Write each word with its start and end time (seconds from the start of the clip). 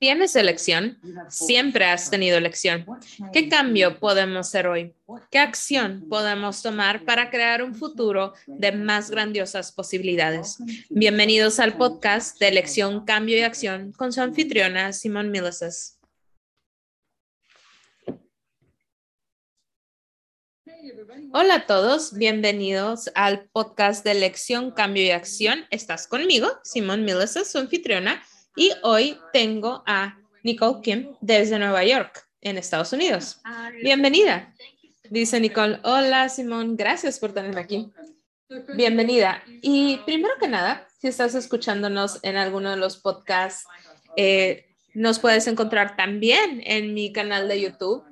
Tienes 0.00 0.36
elección, 0.36 1.00
siempre 1.28 1.84
has 1.84 2.08
tenido 2.08 2.38
elección. 2.38 2.86
¿Qué 3.32 3.48
cambio 3.48 3.98
podemos 3.98 4.46
hacer 4.46 4.68
hoy? 4.68 4.94
¿Qué 5.28 5.40
acción 5.40 6.06
podemos 6.08 6.62
tomar 6.62 7.04
para 7.04 7.30
crear 7.30 7.64
un 7.64 7.74
futuro 7.74 8.32
de 8.46 8.70
más 8.70 9.10
grandiosas 9.10 9.72
posibilidades? 9.72 10.58
Bienvenidos 10.88 11.58
al 11.58 11.76
podcast 11.76 12.38
de 12.38 12.46
Elección, 12.46 13.04
Cambio 13.06 13.38
y 13.38 13.40
Acción 13.40 13.90
con 13.90 14.12
su 14.12 14.20
anfitriona 14.20 14.92
Simón 14.92 15.32
Milices. 15.32 15.98
Hola 21.32 21.54
a 21.54 21.66
todos, 21.66 22.16
bienvenidos 22.16 23.10
al 23.16 23.48
podcast 23.50 24.04
de 24.04 24.12
Elección, 24.12 24.70
Cambio 24.70 25.02
y 25.02 25.10
Acción. 25.10 25.66
Estás 25.70 26.06
conmigo, 26.06 26.48
Simón 26.62 27.04
Milices, 27.04 27.50
su 27.50 27.58
anfitriona 27.58 28.22
y 28.58 28.72
hoy 28.82 29.16
tengo 29.32 29.84
a 29.86 30.18
Nicole 30.42 30.80
Kim 30.82 31.14
desde 31.20 31.60
Nueva 31.60 31.84
York, 31.84 32.28
en 32.40 32.58
Estados 32.58 32.92
Unidos. 32.92 33.40
Bienvenida. 33.84 34.52
Dice 35.08 35.38
Nicole, 35.38 35.78
hola 35.84 36.28
Simón, 36.28 36.76
gracias 36.76 37.20
por 37.20 37.32
tenerme 37.32 37.60
aquí. 37.60 37.92
Bienvenida. 38.74 39.44
Y 39.62 39.98
primero 39.98 40.34
que 40.40 40.48
nada, 40.48 40.88
si 40.98 41.06
estás 41.06 41.36
escuchándonos 41.36 42.18
en 42.24 42.36
alguno 42.36 42.70
de 42.70 42.76
los 42.78 42.96
podcasts, 42.96 43.64
eh, 44.16 44.66
nos 44.92 45.20
puedes 45.20 45.46
encontrar 45.46 45.96
también 45.96 46.60
en 46.64 46.94
mi 46.94 47.12
canal 47.12 47.46
de 47.46 47.60
YouTube. 47.60 48.02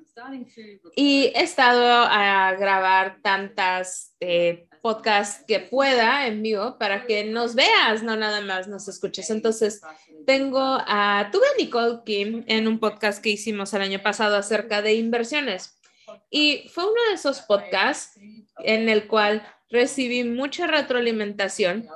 Y 0.94 1.32
he 1.34 1.42
estado 1.42 2.06
a 2.08 2.52
grabar 2.52 3.18
tantas 3.20 4.14
eh, 4.20 4.68
podcasts 4.86 5.44
que 5.48 5.58
pueda 5.58 6.28
en 6.28 6.44
vivo 6.44 6.78
para 6.78 7.06
que 7.06 7.24
nos 7.24 7.56
veas, 7.56 8.04
no 8.04 8.14
nada 8.14 8.40
más 8.40 8.68
nos 8.68 8.86
escuches. 8.86 9.30
Entonces, 9.30 9.80
tengo 10.24 10.60
a, 10.62 11.28
tuve 11.32 11.44
a 11.44 11.56
Nicole 11.58 12.02
Kim 12.06 12.44
en 12.46 12.68
un 12.68 12.78
podcast 12.78 13.20
que 13.20 13.30
hicimos 13.30 13.74
el 13.74 13.82
año 13.82 14.00
pasado 14.00 14.36
acerca 14.36 14.82
de 14.82 14.94
inversiones. 14.94 15.76
Y 16.30 16.70
fue 16.72 16.84
uno 16.84 17.00
de 17.08 17.14
esos 17.16 17.40
podcasts 17.40 18.16
en 18.60 18.88
el 18.88 19.08
cual 19.08 19.44
recibí 19.70 20.22
mucha 20.22 20.68
retroalimentación 20.68 21.88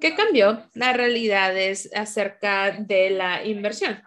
que 0.00 0.14
cambió 0.14 0.62
las 0.74 0.96
realidades 0.96 1.90
acerca 1.92 2.70
de 2.70 3.10
la 3.10 3.44
inversión. 3.44 4.00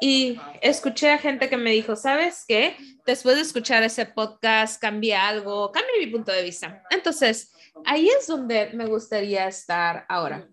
Y 0.00 0.38
escuché 0.60 1.10
a 1.10 1.18
gente 1.18 1.48
que 1.48 1.56
me 1.56 1.72
dijo, 1.72 1.96
¿sabes 1.96 2.44
qué? 2.46 2.76
Después 3.04 3.34
de 3.34 3.42
escuchar 3.42 3.82
ese 3.82 4.06
podcast, 4.06 4.80
cambié 4.80 5.16
algo, 5.16 5.72
cambié 5.72 6.06
mi 6.06 6.12
punto 6.12 6.30
de 6.30 6.44
vista. 6.44 6.84
Entonces, 6.90 7.52
ahí 7.84 8.08
es 8.08 8.26
donde 8.26 8.70
me 8.72 8.86
gustaría 8.86 9.46
estar 9.46 10.04
ahora. 10.08 10.48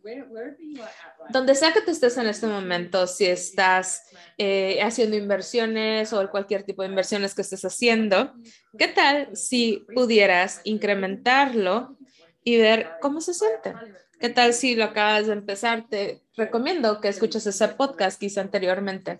Donde 1.29 1.55
sea 1.55 1.71
que 1.71 1.81
tú 1.81 1.91
estés 1.91 2.17
en 2.17 2.27
este 2.27 2.47
momento, 2.47 3.07
si 3.07 3.25
estás 3.25 4.09
eh, 4.37 4.79
haciendo 4.81 5.15
inversiones 5.15 6.13
o 6.13 6.29
cualquier 6.29 6.63
tipo 6.63 6.81
de 6.81 6.89
inversiones 6.89 7.33
que 7.33 7.41
estés 7.41 7.63
haciendo, 7.63 8.33
¿qué 8.77 8.87
tal 8.87 9.35
si 9.35 9.85
pudieras 9.93 10.61
incrementarlo 10.63 11.97
y 12.43 12.57
ver 12.57 12.91
cómo 13.01 13.21
se 13.21 13.33
siente? 13.33 13.73
¿Qué 14.19 14.29
tal 14.29 14.53
si 14.53 14.75
lo 14.75 14.85
acabas 14.85 15.27
de 15.27 15.33
empezar? 15.33 15.87
Te 15.89 16.21
recomiendo 16.35 17.01
que 17.01 17.09
escuches 17.09 17.45
ese 17.45 17.67
podcast 17.69 18.19
que 18.19 18.27
hice 18.27 18.39
anteriormente 18.39 19.19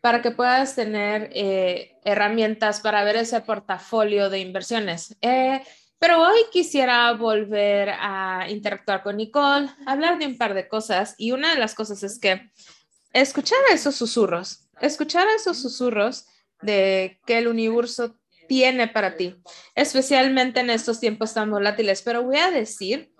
para 0.00 0.22
que 0.22 0.30
puedas 0.30 0.74
tener 0.74 1.30
eh, 1.34 1.96
herramientas 2.04 2.80
para 2.80 3.04
ver 3.04 3.16
ese 3.16 3.40
portafolio 3.40 4.30
de 4.30 4.40
inversiones. 4.40 5.16
Eh, 5.20 5.62
pero 6.00 6.22
hoy 6.22 6.40
quisiera 6.50 7.12
volver 7.12 7.90
a 7.90 8.46
interactuar 8.48 9.02
con 9.02 9.18
Nicole, 9.18 9.68
hablar 9.86 10.18
de 10.18 10.26
un 10.26 10.38
par 10.38 10.54
de 10.54 10.66
cosas 10.66 11.14
y 11.18 11.32
una 11.32 11.52
de 11.52 11.60
las 11.60 11.74
cosas 11.74 12.02
es 12.02 12.18
que 12.18 12.50
escuchar 13.12 13.58
esos 13.70 13.96
susurros, 13.96 14.66
escuchar 14.80 15.26
esos 15.36 15.58
susurros 15.58 16.26
de 16.62 17.20
que 17.26 17.36
el 17.36 17.48
universo 17.48 18.16
tiene 18.48 18.88
para 18.88 19.16
ti, 19.16 19.36
especialmente 19.74 20.60
en 20.60 20.70
estos 20.70 21.00
tiempos 21.00 21.34
tan 21.34 21.50
volátiles. 21.50 22.00
Pero 22.00 22.22
voy 22.22 22.38
a 22.38 22.50
decir 22.50 23.12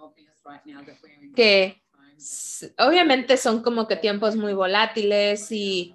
que 1.36 1.82
obviamente 2.78 3.36
son 3.36 3.62
como 3.62 3.86
que 3.86 3.96
tiempos 3.96 4.36
muy 4.36 4.54
volátiles 4.54 5.52
y 5.52 5.94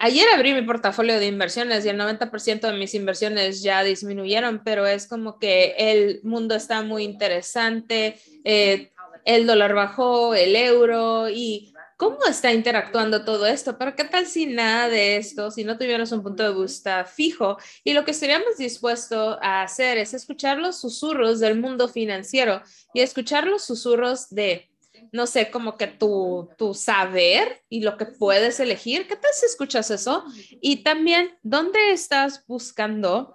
Ayer 0.00 0.26
abrí 0.34 0.54
mi 0.54 0.62
portafolio 0.62 1.18
de 1.18 1.26
inversiones 1.26 1.84
y 1.84 1.88
el 1.88 1.98
90% 1.98 2.60
de 2.60 2.72
mis 2.72 2.94
inversiones 2.94 3.62
ya 3.62 3.82
disminuyeron, 3.82 4.62
pero 4.64 4.86
es 4.86 5.06
como 5.06 5.38
que 5.38 5.74
el 5.78 6.20
mundo 6.22 6.54
está 6.54 6.82
muy 6.82 7.04
interesante, 7.04 8.18
eh, 8.44 8.90
el 9.24 9.46
dólar 9.46 9.74
bajó, 9.74 10.34
el 10.34 10.56
euro 10.56 11.28
y 11.28 11.74
cómo 11.98 12.18
está 12.28 12.52
interactuando 12.52 13.24
todo 13.24 13.44
esto. 13.46 13.76
Pero 13.76 13.94
qué 13.94 14.04
tal 14.04 14.26
si 14.26 14.46
nada 14.46 14.88
de 14.88 15.16
esto, 15.16 15.50
si 15.50 15.64
no 15.64 15.76
tuvieras 15.76 16.12
un 16.12 16.22
punto 16.22 16.44
de 16.44 16.62
vista 16.62 17.04
fijo 17.04 17.58
y 17.84 17.92
lo 17.92 18.04
que 18.04 18.12
estaríamos 18.12 18.56
dispuestos 18.56 19.36
a 19.42 19.62
hacer 19.62 19.98
es 19.98 20.14
escuchar 20.14 20.58
los 20.58 20.80
susurros 20.80 21.40
del 21.40 21.60
mundo 21.60 21.88
financiero 21.88 22.62
y 22.94 23.00
escuchar 23.00 23.46
los 23.46 23.64
susurros 23.64 24.30
de 24.30 24.67
no 25.12 25.26
sé, 25.26 25.50
como 25.50 25.76
que 25.76 25.86
tu, 25.86 26.48
tu 26.56 26.74
saber 26.74 27.62
y 27.68 27.80
lo 27.80 27.96
que 27.96 28.06
puedes 28.06 28.60
elegir. 28.60 29.06
¿Qué 29.06 29.16
tal 29.16 29.30
si 29.34 29.46
escuchas 29.46 29.90
eso? 29.90 30.24
Y 30.60 30.82
también, 30.82 31.36
¿dónde 31.42 31.92
estás 31.92 32.44
buscando 32.46 33.32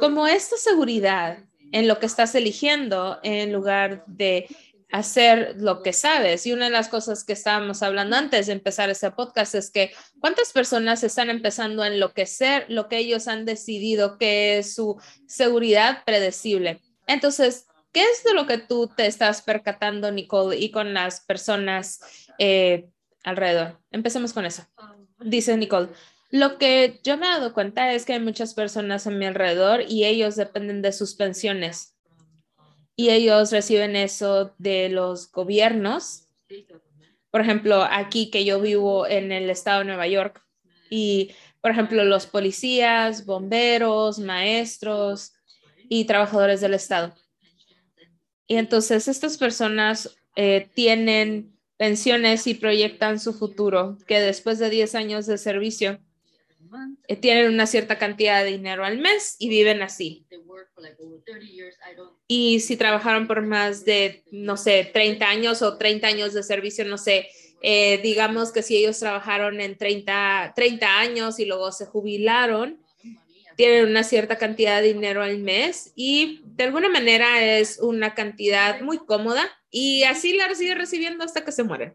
como 0.00 0.26
esta 0.26 0.56
seguridad 0.56 1.38
en 1.72 1.88
lo 1.88 1.98
que 1.98 2.06
estás 2.06 2.34
eligiendo 2.34 3.18
en 3.22 3.52
lugar 3.52 4.04
de 4.06 4.46
hacer 4.92 5.56
lo 5.58 5.82
que 5.82 5.94
sabes. 5.94 6.46
Y 6.46 6.52
una 6.52 6.66
de 6.66 6.70
las 6.70 6.88
cosas 6.88 7.24
que 7.24 7.32
estábamos 7.32 7.82
hablando 7.82 8.14
antes 8.14 8.46
de 8.46 8.52
empezar 8.52 8.90
este 8.90 9.10
podcast 9.10 9.54
es 9.54 9.70
que 9.70 9.90
cuántas 10.20 10.52
personas 10.52 11.02
están 11.02 11.30
empezando 11.30 11.82
a 11.82 11.88
enloquecer 11.88 12.66
lo 12.68 12.88
que 12.88 12.98
ellos 12.98 13.26
han 13.26 13.46
decidido 13.46 14.18
que 14.18 14.58
es 14.58 14.74
su 14.74 15.00
seguridad 15.26 16.04
predecible. 16.04 16.82
Entonces, 17.06 17.66
¿Qué 17.92 18.02
es 18.02 18.24
de 18.24 18.32
lo 18.32 18.46
que 18.46 18.56
tú 18.56 18.88
te 18.88 19.06
estás 19.06 19.42
percatando, 19.42 20.10
Nicole, 20.10 20.56
y 20.56 20.70
con 20.70 20.94
las 20.94 21.20
personas 21.20 22.00
eh, 22.38 22.88
alrededor? 23.22 23.78
Empecemos 23.90 24.32
con 24.32 24.46
eso. 24.46 24.64
Dice 25.20 25.56
Nicole, 25.58 25.88
lo 26.30 26.56
que 26.56 27.00
yo 27.04 27.18
me 27.18 27.26
he 27.26 27.30
dado 27.30 27.52
cuenta 27.52 27.92
es 27.92 28.06
que 28.06 28.14
hay 28.14 28.20
muchas 28.20 28.54
personas 28.54 29.06
a 29.06 29.10
mi 29.10 29.26
alrededor 29.26 29.82
y 29.86 30.06
ellos 30.06 30.36
dependen 30.36 30.80
de 30.80 30.92
sus 30.92 31.14
pensiones. 31.14 31.94
Y 32.96 33.10
ellos 33.10 33.52
reciben 33.52 33.94
eso 33.94 34.54
de 34.56 34.88
los 34.88 35.30
gobiernos. 35.30 36.28
Por 37.30 37.42
ejemplo, 37.42 37.82
aquí 37.82 38.30
que 38.30 38.46
yo 38.46 38.60
vivo 38.60 39.06
en 39.06 39.32
el 39.32 39.50
estado 39.50 39.80
de 39.80 39.84
Nueva 39.86 40.06
York 40.06 40.42
y, 40.88 41.34
por 41.60 41.70
ejemplo, 41.70 42.04
los 42.04 42.26
policías, 42.26 43.26
bomberos, 43.26 44.18
maestros 44.18 45.34
y 45.90 46.06
trabajadores 46.06 46.62
del 46.62 46.74
estado 46.74 47.14
y 48.46 48.56
entonces 48.56 49.08
estas 49.08 49.38
personas 49.38 50.16
eh, 50.36 50.68
tienen 50.74 51.52
pensiones 51.76 52.46
y 52.46 52.54
proyectan 52.54 53.18
su 53.18 53.32
futuro, 53.32 53.98
que 54.06 54.20
después 54.20 54.58
de 54.58 54.70
10 54.70 54.94
años 54.94 55.26
de 55.26 55.38
servicio 55.38 55.98
eh, 57.08 57.16
tienen 57.16 57.52
una 57.52 57.66
cierta 57.66 57.98
cantidad 57.98 58.42
de 58.44 58.50
dinero 58.50 58.84
al 58.84 58.98
mes 58.98 59.36
y 59.38 59.48
viven 59.48 59.82
así. 59.82 60.26
Y 62.26 62.60
si 62.60 62.76
trabajaron 62.76 63.26
por 63.26 63.42
más 63.42 63.84
de, 63.84 64.24
no 64.30 64.56
sé, 64.56 64.90
30 64.92 65.28
años 65.28 65.62
o 65.62 65.76
30 65.76 66.06
años 66.06 66.32
de 66.32 66.42
servicio, 66.42 66.84
no 66.84 66.98
sé, 66.98 67.28
eh, 67.62 68.00
digamos 68.02 68.52
que 68.52 68.62
si 68.62 68.76
ellos 68.76 68.98
trabajaron 68.98 69.60
en 69.60 69.76
30, 69.76 70.52
30 70.56 70.98
años 70.98 71.38
y 71.38 71.44
luego 71.44 71.70
se 71.72 71.86
jubilaron, 71.86 72.81
tienen 73.56 73.88
una 73.88 74.04
cierta 74.04 74.36
cantidad 74.36 74.80
de 74.80 74.92
dinero 74.92 75.22
al 75.22 75.38
mes 75.38 75.92
y 75.94 76.42
de 76.44 76.64
alguna 76.64 76.88
manera 76.88 77.44
es 77.58 77.78
una 77.78 78.14
cantidad 78.14 78.80
muy 78.80 78.98
cómoda 78.98 79.48
y 79.70 80.04
así 80.04 80.34
la 80.36 80.54
sigue 80.54 80.74
recibiendo 80.74 81.24
hasta 81.24 81.44
que 81.44 81.52
se 81.52 81.62
mueren. 81.62 81.94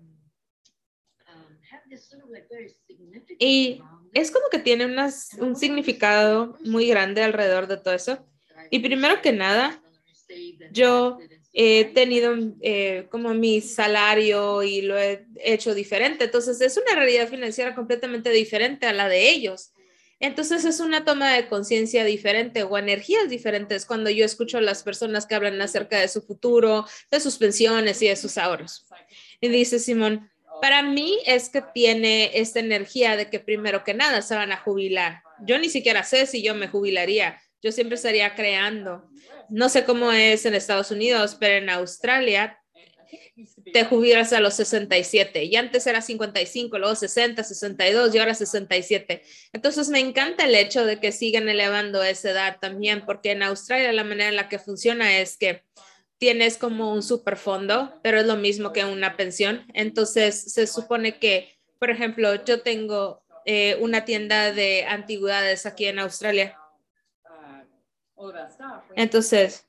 Y 3.39 3.81
es 4.13 4.31
como 4.31 4.49
que 4.49 4.59
tiene 4.59 4.85
un 5.39 5.55
significado 5.55 6.57
muy 6.63 6.87
grande 6.87 7.23
alrededor 7.23 7.67
de 7.67 7.77
todo 7.77 7.93
eso. 7.93 8.25
Y 8.69 8.79
primero 8.79 9.21
que 9.21 9.31
nada, 9.31 9.81
yo 10.71 11.19
he 11.53 11.85
tenido 11.85 12.35
eh, 12.61 13.07
como 13.09 13.33
mi 13.33 13.61
salario 13.61 14.63
y 14.63 14.81
lo 14.81 14.97
he 14.97 15.25
hecho 15.43 15.73
diferente. 15.73 16.25
Entonces 16.25 16.61
es 16.61 16.77
una 16.77 16.95
realidad 16.95 17.27
financiera 17.27 17.73
completamente 17.75 18.29
diferente 18.29 18.85
a 18.85 18.93
la 18.93 19.07
de 19.07 19.29
ellos. 19.29 19.71
Entonces 20.19 20.65
es 20.65 20.79
una 20.79 21.05
toma 21.05 21.33
de 21.33 21.47
conciencia 21.47 22.03
diferente 22.03 22.63
o 22.63 22.77
energías 22.77 23.29
diferentes 23.29 23.85
cuando 23.85 24.09
yo 24.09 24.25
escucho 24.25 24.57
a 24.57 24.61
las 24.61 24.81
personas 24.81 25.25
que 25.25 25.35
hablan 25.35 25.61
acerca 25.61 25.99
de 25.99 26.07
su 26.07 26.21
futuro, 26.21 26.85
de 27.11 27.19
sus 27.19 27.37
pensiones 27.37 28.01
y 28.01 28.07
de 28.07 28.15
sus 28.15 28.37
ahorros. 28.37 28.87
Y 29.39 29.49
dice 29.49 29.77
Simón, 29.77 30.29
para 30.61 30.81
mí 30.81 31.19
es 31.25 31.49
que 31.49 31.61
tiene 31.61 32.31
esta 32.33 32.59
energía 32.59 33.15
de 33.15 33.29
que 33.29 33.39
primero 33.39 33.83
que 33.83 33.93
nada 33.93 34.21
se 34.23 34.35
van 34.35 34.51
a 34.51 34.57
jubilar. 34.57 35.21
Yo 35.45 35.59
ni 35.59 35.69
siquiera 35.69 36.03
sé 36.03 36.25
si 36.25 36.41
yo 36.41 36.55
me 36.55 36.67
jubilaría. 36.67 37.39
Yo 37.61 37.71
siempre 37.71 37.95
estaría 37.95 38.33
creando. 38.33 39.07
No 39.49 39.69
sé 39.69 39.83
cómo 39.83 40.11
es 40.11 40.45
en 40.45 40.55
Estados 40.55 40.89
Unidos, 40.89 41.37
pero 41.39 41.55
en 41.55 41.69
Australia 41.69 42.59
te 43.73 43.85
jubilas 43.85 44.33
a 44.33 44.39
los 44.39 44.55
67 44.55 45.43
y 45.43 45.55
antes 45.55 45.85
era 45.87 46.01
55, 46.01 46.77
luego 46.77 46.95
60, 46.95 47.43
62 47.43 48.13
y 48.13 48.17
ahora 48.17 48.33
67. 48.33 49.23
Entonces 49.53 49.89
me 49.89 49.99
encanta 49.99 50.45
el 50.45 50.55
hecho 50.55 50.85
de 50.85 50.99
que 50.99 51.11
sigan 51.11 51.49
elevando 51.49 52.03
esa 52.03 52.31
edad 52.31 52.57
también, 52.59 53.05
porque 53.05 53.31
en 53.31 53.43
Australia 53.43 53.91
la 53.93 54.03
manera 54.03 54.29
en 54.29 54.35
la 54.35 54.49
que 54.49 54.59
funciona 54.59 55.19
es 55.19 55.37
que 55.37 55.63
tienes 56.17 56.57
como 56.57 56.91
un 56.93 57.03
superfondo, 57.03 57.99
pero 58.01 58.19
es 58.19 58.25
lo 58.25 58.35
mismo 58.35 58.73
que 58.73 58.85
una 58.85 59.15
pensión. 59.17 59.65
Entonces 59.73 60.51
se 60.53 60.67
supone 60.67 61.19
que, 61.19 61.59
por 61.79 61.89
ejemplo, 61.89 62.43
yo 62.43 62.61
tengo 62.61 63.23
eh, 63.45 63.77
una 63.79 64.03
tienda 64.03 64.51
de 64.51 64.85
antigüedades 64.85 65.65
aquí 65.65 65.85
en 65.85 65.99
Australia. 65.99 66.57
Entonces, 68.95 69.66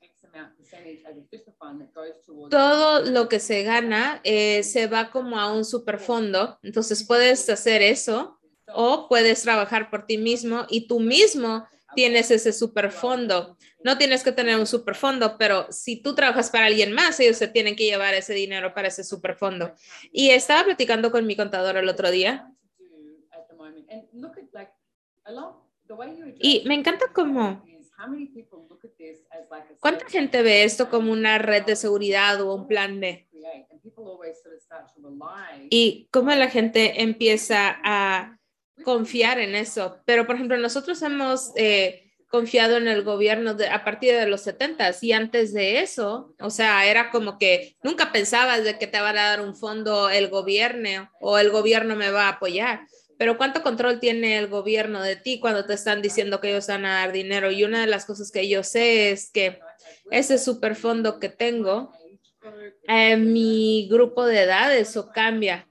todo 2.49 3.05
lo 3.05 3.29
que 3.29 3.39
se 3.39 3.63
gana 3.63 4.21
eh, 4.23 4.63
se 4.63 4.87
va 4.87 5.09
como 5.11 5.39
a 5.39 5.51
un 5.51 5.65
superfondo. 5.65 6.59
Entonces 6.63 7.05
puedes 7.05 7.49
hacer 7.49 7.81
eso 7.81 8.39
o 8.73 9.07
puedes 9.07 9.41
trabajar 9.41 9.89
por 9.89 10.05
ti 10.05 10.17
mismo 10.17 10.65
y 10.69 10.87
tú 10.87 10.99
mismo 10.99 11.67
tienes 11.95 12.31
ese 12.31 12.53
superfondo. 12.53 13.57
No 13.83 13.97
tienes 13.97 14.23
que 14.23 14.31
tener 14.31 14.57
un 14.57 14.67
superfondo, 14.67 15.37
pero 15.37 15.71
si 15.71 16.01
tú 16.01 16.13
trabajas 16.13 16.49
para 16.49 16.67
alguien 16.67 16.93
más, 16.93 17.19
ellos 17.19 17.37
se 17.37 17.47
tienen 17.47 17.75
que 17.75 17.85
llevar 17.85 18.13
ese 18.13 18.33
dinero 18.33 18.73
para 18.73 18.89
ese 18.89 19.03
superfondo. 19.03 19.73
Y 20.11 20.29
estaba 20.29 20.65
platicando 20.65 21.11
con 21.11 21.25
mi 21.25 21.35
contador 21.35 21.77
el 21.77 21.89
otro 21.89 22.11
día. 22.11 22.51
Y 26.39 26.63
me 26.67 26.75
encanta 26.75 27.11
cómo 27.13 27.63
¿Cuánta 29.79 30.05
gente 30.07 30.41
ve 30.41 30.63
esto 30.63 30.89
como 30.89 31.11
una 31.11 31.37
red 31.37 31.63
de 31.63 31.75
seguridad 31.75 32.39
o 32.41 32.55
un 32.55 32.67
plan 32.67 32.99
B? 32.99 33.27
Y 35.69 36.07
cómo 36.11 36.31
la 36.31 36.49
gente 36.49 37.01
empieza 37.01 37.77
a 37.83 38.39
confiar 38.83 39.39
en 39.39 39.55
eso. 39.55 39.97
Pero, 40.05 40.25
por 40.25 40.35
ejemplo, 40.35 40.57
nosotros 40.57 41.01
hemos 41.01 41.51
eh, 41.55 42.13
confiado 42.29 42.77
en 42.77 42.87
el 42.87 43.03
gobierno 43.03 43.57
a 43.71 43.83
partir 43.83 44.13
de 44.13 44.27
los 44.27 44.41
70 44.41 44.91
y 45.01 45.11
antes 45.11 45.53
de 45.53 45.81
eso, 45.81 46.35
o 46.39 46.49
sea, 46.49 46.85
era 46.85 47.11
como 47.11 47.37
que 47.37 47.75
nunca 47.83 48.11
pensabas 48.11 48.63
de 48.63 48.77
que 48.77 48.87
te 48.87 49.01
van 49.01 49.17
a 49.17 49.29
dar 49.29 49.41
un 49.41 49.55
fondo 49.55 50.09
el 50.09 50.29
gobierno 50.29 51.11
o 51.19 51.37
el 51.37 51.49
gobierno 51.49 51.95
me 51.95 52.11
va 52.11 52.27
a 52.27 52.33
apoyar 52.33 52.87
pero 53.19 53.37
¿cuánto 53.37 53.61
control 53.61 53.99
tiene 53.99 54.37
el 54.37 54.47
gobierno 54.47 55.03
de 55.03 55.17
ti 55.17 55.41
cuando 55.41 55.65
te 55.65 55.73
están 55.73 56.01
diciendo 56.01 56.39
que 56.39 56.51
ellos 56.51 56.67
van 56.67 56.85
a 56.85 56.99
dar 57.01 57.11
dinero? 57.11 57.51
Y 57.51 57.65
una 57.65 57.81
de 57.81 57.87
las 57.87 58.05
cosas 58.05 58.31
que 58.31 58.47
yo 58.47 58.63
sé 58.63 59.11
es 59.11 59.29
que 59.29 59.59
ese 60.09 60.37
superfondo 60.37 61.19
que 61.19 61.27
tengo, 61.27 61.91
eh, 62.87 63.17
mi 63.17 63.89
grupo 63.91 64.25
de 64.25 64.43
edad, 64.43 64.73
eso 64.73 65.11
cambia. 65.11 65.67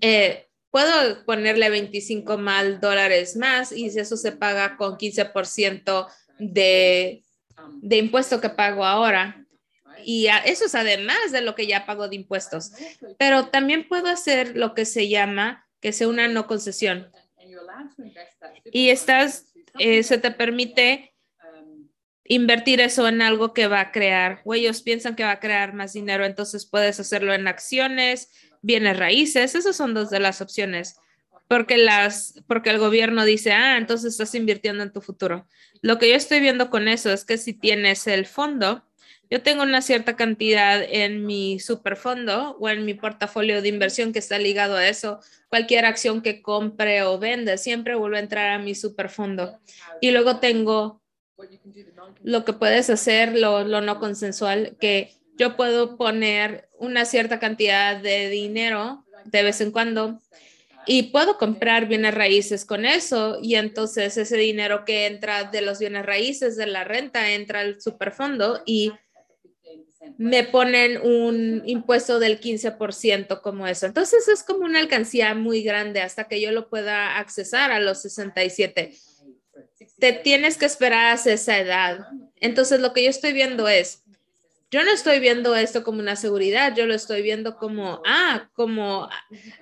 Eh, 0.00 0.46
puedo 0.70 1.24
ponerle 1.24 1.68
25 1.68 2.38
mal 2.38 2.78
dólares 2.78 3.34
más 3.34 3.72
y 3.72 3.86
eso 3.86 4.16
se 4.16 4.30
paga 4.30 4.76
con 4.76 4.98
15% 4.98 6.06
de, 6.38 7.24
de 7.82 7.96
impuesto 7.96 8.40
que 8.40 8.50
pago 8.50 8.84
ahora. 8.84 9.44
Y 10.04 10.28
eso 10.44 10.66
es 10.66 10.76
además 10.76 11.32
de 11.32 11.40
lo 11.40 11.56
que 11.56 11.66
ya 11.66 11.86
pago 11.86 12.08
de 12.08 12.14
impuestos. 12.14 12.70
Pero 13.18 13.48
también 13.48 13.88
puedo 13.88 14.06
hacer 14.06 14.56
lo 14.56 14.74
que 14.74 14.84
se 14.84 15.08
llama 15.08 15.66
que 15.80 15.92
sea 15.92 16.08
una 16.08 16.28
no 16.28 16.46
concesión. 16.46 17.10
Y 18.72 18.90
estás, 18.90 19.52
eh, 19.78 20.02
se 20.02 20.18
te 20.18 20.30
permite 20.30 21.14
invertir 22.24 22.80
eso 22.80 23.08
en 23.08 23.22
algo 23.22 23.52
que 23.52 23.66
va 23.66 23.80
a 23.80 23.90
crear, 23.90 24.40
o 24.44 24.54
ellos 24.54 24.82
piensan 24.82 25.16
que 25.16 25.24
va 25.24 25.32
a 25.32 25.40
crear 25.40 25.74
más 25.74 25.94
dinero, 25.94 26.24
entonces 26.24 26.64
puedes 26.64 27.00
hacerlo 27.00 27.34
en 27.34 27.48
acciones, 27.48 28.30
bienes 28.62 28.96
raíces, 28.98 29.56
esas 29.56 29.74
son 29.74 29.94
dos 29.94 30.10
de 30.10 30.20
las 30.20 30.40
opciones, 30.40 30.96
porque 31.48 31.76
las, 31.76 32.40
porque 32.46 32.70
el 32.70 32.78
gobierno 32.78 33.24
dice, 33.24 33.50
ah, 33.50 33.76
entonces 33.78 34.12
estás 34.12 34.32
invirtiendo 34.36 34.84
en 34.84 34.92
tu 34.92 35.00
futuro. 35.00 35.48
Lo 35.82 35.98
que 35.98 36.08
yo 36.08 36.14
estoy 36.14 36.38
viendo 36.38 36.70
con 36.70 36.86
eso 36.86 37.12
es 37.12 37.24
que 37.24 37.36
si 37.36 37.52
tienes 37.52 38.06
el 38.06 38.26
fondo, 38.26 38.84
yo 39.30 39.42
tengo 39.42 39.62
una 39.62 39.80
cierta 39.80 40.16
cantidad 40.16 40.82
en 40.82 41.24
mi 41.24 41.60
superfondo 41.60 42.56
o 42.58 42.68
en 42.68 42.84
mi 42.84 42.94
portafolio 42.94 43.62
de 43.62 43.68
inversión 43.68 44.12
que 44.12 44.18
está 44.18 44.38
ligado 44.38 44.76
a 44.76 44.88
eso. 44.88 45.20
Cualquier 45.48 45.84
acción 45.84 46.20
que 46.20 46.42
compre 46.42 47.04
o 47.04 47.18
venda 47.20 47.56
siempre 47.56 47.94
vuelve 47.94 48.16
a 48.16 48.20
entrar 48.20 48.50
a 48.50 48.58
mi 48.58 48.74
superfondo. 48.74 49.60
Y 50.00 50.10
luego 50.10 50.38
tengo 50.38 51.00
lo 52.24 52.44
que 52.44 52.52
puedes 52.52 52.90
hacer, 52.90 53.38
lo, 53.38 53.62
lo 53.62 53.80
no 53.80 54.00
consensual, 54.00 54.76
que 54.80 55.14
yo 55.38 55.56
puedo 55.56 55.96
poner 55.96 56.68
una 56.78 57.04
cierta 57.04 57.38
cantidad 57.38 57.96
de 57.96 58.28
dinero 58.30 59.04
de 59.26 59.44
vez 59.44 59.60
en 59.60 59.70
cuando 59.70 60.20
y 60.86 61.04
puedo 61.04 61.38
comprar 61.38 61.86
bienes 61.86 62.14
raíces 62.14 62.64
con 62.64 62.84
eso 62.84 63.38
y 63.40 63.54
entonces 63.54 64.16
ese 64.16 64.36
dinero 64.36 64.84
que 64.84 65.06
entra 65.06 65.44
de 65.44 65.60
los 65.60 65.78
bienes 65.78 66.04
raíces 66.04 66.56
de 66.56 66.66
la 66.66 66.84
renta 66.84 67.30
entra 67.32 67.60
al 67.60 67.80
superfondo 67.80 68.62
y 68.66 68.92
me 70.16 70.44
ponen 70.44 71.00
un 71.02 71.62
impuesto 71.66 72.18
del 72.18 72.40
15% 72.40 73.40
como 73.40 73.66
eso. 73.66 73.86
Entonces 73.86 74.28
es 74.28 74.42
como 74.42 74.64
una 74.64 74.78
alcancía 74.78 75.34
muy 75.34 75.62
grande 75.62 76.00
hasta 76.00 76.28
que 76.28 76.40
yo 76.40 76.52
lo 76.52 76.68
pueda 76.68 77.18
accesar 77.18 77.70
a 77.70 77.80
los 77.80 78.02
67. 78.02 78.92
Te 79.98 80.12
tienes 80.12 80.56
que 80.56 80.66
esperar 80.66 81.06
a 81.06 81.30
esa 81.30 81.58
edad. 81.58 82.06
Entonces 82.36 82.80
lo 82.80 82.92
que 82.92 83.04
yo 83.04 83.10
estoy 83.10 83.32
viendo 83.32 83.68
es, 83.68 84.02
yo 84.70 84.84
no 84.84 84.92
estoy 84.92 85.18
viendo 85.18 85.56
esto 85.56 85.82
como 85.82 85.98
una 85.98 86.14
seguridad, 86.14 86.74
yo 86.76 86.86
lo 86.86 86.94
estoy 86.94 87.22
viendo 87.22 87.56
como, 87.56 88.00
ah, 88.06 88.48
como 88.54 89.08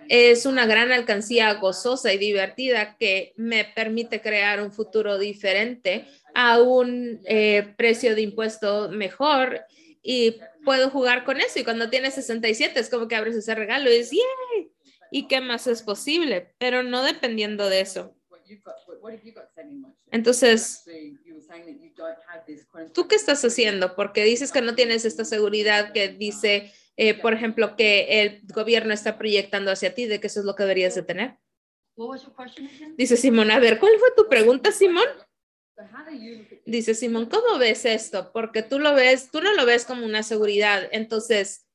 es 0.08 0.44
una 0.44 0.66
gran 0.66 0.92
alcancía 0.92 1.54
gozosa 1.54 2.12
y 2.12 2.18
divertida 2.18 2.96
que 2.98 3.32
me 3.36 3.64
permite 3.64 4.20
crear 4.20 4.60
un 4.60 4.70
futuro 4.70 5.18
diferente 5.18 6.06
a 6.34 6.60
un 6.60 7.20
eh, 7.24 7.74
precio 7.76 8.14
de 8.14 8.20
impuesto 8.20 8.90
mejor 8.90 9.64
y 10.10 10.40
puedo 10.64 10.88
jugar 10.88 11.22
con 11.22 11.38
eso. 11.38 11.58
Y 11.58 11.64
cuando 11.64 11.90
tienes 11.90 12.14
67 12.14 12.80
es 12.80 12.88
como 12.88 13.08
que 13.08 13.14
abres 13.14 13.36
ese 13.36 13.54
regalo 13.54 13.90
y 13.90 13.98
dices, 13.98 14.12
¡yay! 14.12 14.72
¿Y 15.10 15.28
qué 15.28 15.42
más 15.42 15.66
es 15.66 15.82
posible? 15.82 16.54
Pero 16.56 16.82
no 16.82 17.02
dependiendo 17.02 17.68
de 17.68 17.82
eso. 17.82 18.16
Entonces, 20.10 20.86
¿tú 22.94 23.06
qué 23.06 23.16
estás 23.16 23.44
haciendo? 23.44 23.94
Porque 23.94 24.24
dices 24.24 24.50
que 24.50 24.62
no 24.62 24.74
tienes 24.74 25.04
esta 25.04 25.26
seguridad 25.26 25.92
que 25.92 26.08
dice, 26.08 26.72
eh, 26.96 27.12
por 27.12 27.34
ejemplo, 27.34 27.76
que 27.76 28.22
el 28.22 28.40
gobierno 28.46 28.94
está 28.94 29.18
proyectando 29.18 29.70
hacia 29.70 29.94
ti, 29.94 30.06
de 30.06 30.20
que 30.20 30.28
eso 30.28 30.40
es 30.40 30.46
lo 30.46 30.54
que 30.54 30.62
deberías 30.62 30.94
de 30.94 31.02
tener. 31.02 31.36
Dice 32.96 33.18
Simón, 33.18 33.50
a 33.50 33.58
ver, 33.58 33.78
¿cuál 33.78 33.92
fue 33.98 34.08
tu 34.16 34.26
pregunta, 34.26 34.72
Simón? 34.72 35.04
Dice 36.66 36.94
Simón, 36.94 37.26
¿cómo 37.26 37.58
ves 37.58 37.84
esto? 37.84 38.30
Porque 38.32 38.62
tú 38.62 38.78
lo 38.78 38.94
ves, 38.94 39.30
tú 39.30 39.40
no 39.40 39.54
lo 39.54 39.64
ves 39.64 39.84
como 39.84 40.04
una 40.04 40.22
seguridad. 40.22 40.88
Entonces, 40.92 41.66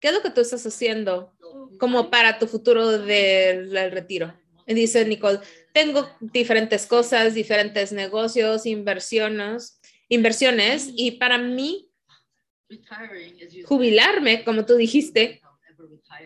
¿qué 0.00 0.08
es 0.08 0.14
lo 0.14 0.22
que 0.22 0.30
tú 0.30 0.40
estás 0.40 0.66
haciendo 0.66 1.32
como 1.78 2.10
para 2.10 2.38
tu 2.38 2.46
futuro 2.46 2.98
del 2.98 3.92
retiro? 3.92 4.34
Y 4.66 4.74
dice 4.74 5.04
Nicole, 5.04 5.40
tengo 5.72 6.08
diferentes 6.20 6.86
cosas, 6.86 7.34
diferentes 7.34 7.92
negocios, 7.92 8.66
inversiones, 8.66 9.80
inversiones 10.08 10.90
y 10.94 11.12
para 11.12 11.38
mí 11.38 11.90
jubilarme, 13.64 14.44
como 14.44 14.64
tú 14.64 14.76
dijiste, 14.76 15.40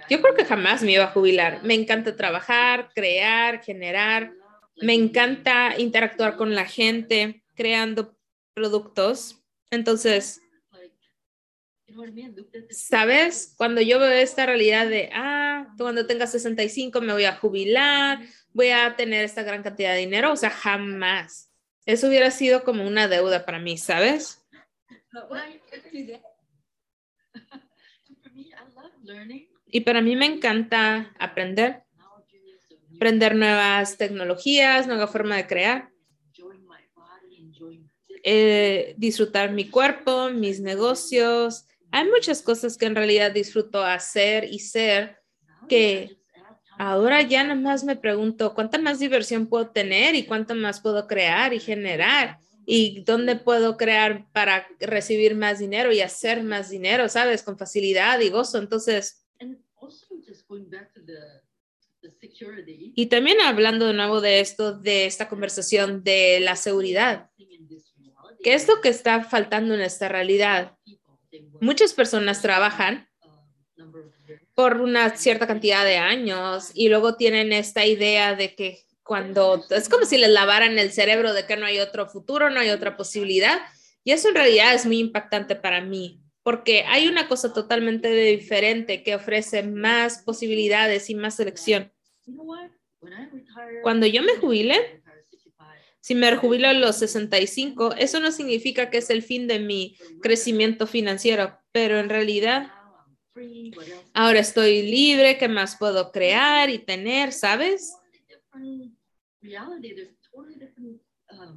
yo 0.09 0.21
creo 0.21 0.35
que 0.35 0.45
jamás 0.45 0.83
me 0.83 0.93
iba 0.93 1.05
a 1.05 1.13
jubilar. 1.13 1.63
Me 1.63 1.75
encanta 1.75 2.17
trabajar, 2.17 2.91
crear, 2.95 3.63
generar 3.63 4.33
me 4.81 4.95
encanta 4.95 5.79
interactuar 5.79 6.37
con 6.37 6.55
la 6.55 6.67
gente 6.67 7.43
creando 7.55 8.17
productos. 8.55 9.43
Entonces, 9.71 10.41
¿sabes? 12.71 13.55
Cuando 13.57 13.81
yo 13.81 13.99
veo 13.99 14.11
esta 14.11 14.47
realidad 14.47 14.89
de, 14.89 15.11
ah, 15.13 15.75
cuando 15.79 16.07
tenga 16.07 16.27
65 16.27 17.01
me 17.01 17.13
voy 17.13 17.25
a 17.25 17.37
jubilar, 17.37 18.21
voy 18.53 18.71
a 18.71 18.97
tener 18.97 19.25
esta 19.25 19.43
gran 19.43 19.63
cantidad 19.63 19.93
de 19.93 20.01
dinero, 20.01 20.33
o 20.33 20.37
sea, 20.37 20.51
jamás. 20.51 21.53
Eso 21.85 22.09
hubiera 22.09 22.31
sido 22.31 22.65
como 22.65 22.87
una 22.87 23.09
deuda 23.09 23.45
para 23.45 23.59
mí, 23.59 23.79
¿sabes? 23.79 24.45
Y 29.67 29.81
para 29.81 30.01
mí 30.01 30.17
me 30.17 30.27
encanta 30.27 31.15
aprender 31.19 31.86
aprender 32.97 33.37
nuevas 33.37 33.99
tecnologías, 33.99 34.87
nueva 34.87 35.07
forma 35.07 35.37
de 35.37 35.47
crear, 35.47 35.91
eh, 38.25 38.95
disfrutar 38.97 39.53
mi 39.53 39.69
cuerpo, 39.69 40.31
mis 40.31 40.61
negocios. 40.61 41.67
Hay 41.93 42.09
muchas 42.09 42.43
cosas 42.43 42.77
que 42.77 42.87
en 42.87 42.97
realidad 42.97 43.33
disfruto 43.33 43.85
hacer 43.85 44.45
y 44.45 44.59
ser 44.59 45.19
que 45.69 46.17
ahora 46.79 47.23
ya 47.23 47.45
nada 47.45 47.55
más 47.55 47.85
me 47.85 47.97
pregunto 47.97 48.55
cuánta 48.55 48.79
más 48.79 48.99
diversión 48.99 49.47
puedo 49.47 49.71
tener 49.71 50.15
y 50.15 50.25
cuánto 50.25 50.55
más 50.55 50.81
puedo 50.81 51.07
crear 51.07 51.53
y 51.53 51.61
generar 51.61 52.39
y 52.65 53.05
dónde 53.05 53.37
puedo 53.37 53.77
crear 53.77 54.27
para 54.33 54.67
recibir 54.81 55.37
más 55.37 55.61
dinero 55.61 55.93
y 55.93 56.01
hacer 56.01 56.43
más 56.43 56.71
dinero, 56.71 57.09
¿sabes? 57.09 57.43
Con 57.43 57.57
facilidad 57.57 58.19
y 58.21 58.31
gozo. 58.31 58.59
Entonces, 58.59 59.25
y 62.95 63.07
también 63.07 63.41
hablando 63.41 63.87
de 63.87 63.95
nuevo 63.95 64.21
de 64.21 64.41
esto, 64.41 64.73
de 64.73 65.07
esta 65.07 65.29
conversación 65.29 66.03
de 66.05 66.41
la 66.41 66.57
seguridad. 66.57 67.31
¿Qué 68.43 68.55
es 68.55 68.69
lo 68.69 68.81
que 68.81 68.89
está 68.89 69.25
faltando 69.25 69.75
en 69.75 69.81
esta 69.81 70.09
realidad? 70.09 70.77
Muchas 71.61 71.93
personas 71.95 72.43
trabajan 72.43 73.09
por 74.55 74.81
una 74.81 75.17
cierta 75.17 75.47
cantidad 75.47 75.85
de 75.85 75.97
años 75.99 76.71
y 76.75 76.89
luego 76.89 77.17
tienen 77.17 77.53
esta 77.53 77.85
idea 77.85 78.35
de 78.35 78.55
que 78.55 78.87
cuando 79.03 79.65
es 79.71 79.89
como 79.89 80.05
si 80.05 80.19
les 80.19 80.31
lavaran 80.31 80.79
el 80.79 80.93
cerebro 80.93 81.33
de 81.33 81.47
que 81.47 81.57
no 81.57 81.67
hay 81.67 81.79
otro 81.79 82.09
futuro, 82.09 82.51
no 82.51 82.59
hay 82.59 82.71
otra 82.71 82.97
posibilidad. 82.97 83.61
Y 84.03 84.13
eso 84.13 84.29
en 84.29 84.35
realidad 84.35 84.75
es 84.75 84.87
muy 84.87 84.99
impactante 84.99 85.57
para 85.57 85.81
mí, 85.81 86.23
porque 86.43 86.85
hay 86.87 87.07
una 87.09 87.29
cosa 87.29 87.53
totalmente 87.53 88.13
diferente 88.13 89.03
que 89.03 89.15
ofrece 89.15 89.63
más 89.63 90.23
posibilidades 90.25 91.11
y 91.11 91.15
más 91.15 91.37
selección. 91.37 91.93
Cuando 93.83 94.07
yo 94.07 94.23
me 94.23 94.37
jubile, 94.37 95.03
si 96.01 96.15
me 96.15 96.37
jubilo 96.37 96.69
a 96.69 96.73
los 96.73 96.97
65, 96.97 97.95
eso 97.95 98.21
no 98.21 98.31
significa 98.31 98.91
que 98.91 98.99
es 98.99 99.11
el 99.11 99.23
fin 99.23 99.47
de 99.49 99.59
mi 99.59 99.97
crecimiento 100.23 100.87
financiero, 100.87 101.59
pero 101.73 101.99
en 101.99 102.09
realidad 102.09 102.73
ahora 104.15 104.41
estoy 104.41 104.83
libre, 104.83 105.37
¿qué 105.37 105.49
más 105.49 105.77
puedo 105.77 106.11
crear 106.13 106.71
y 106.71 106.79
tener, 106.79 107.33
sabes? 107.33 107.93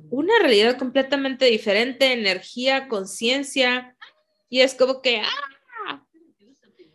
Una 0.10 0.40
realidad 0.40 0.78
completamente 0.78 1.46
diferente, 1.46 2.12
energía, 2.12 2.88
conciencia, 2.88 3.96
y 4.50 4.62
es 4.62 4.74
como 4.74 5.02
que, 5.02 5.22
ah, 5.22 6.06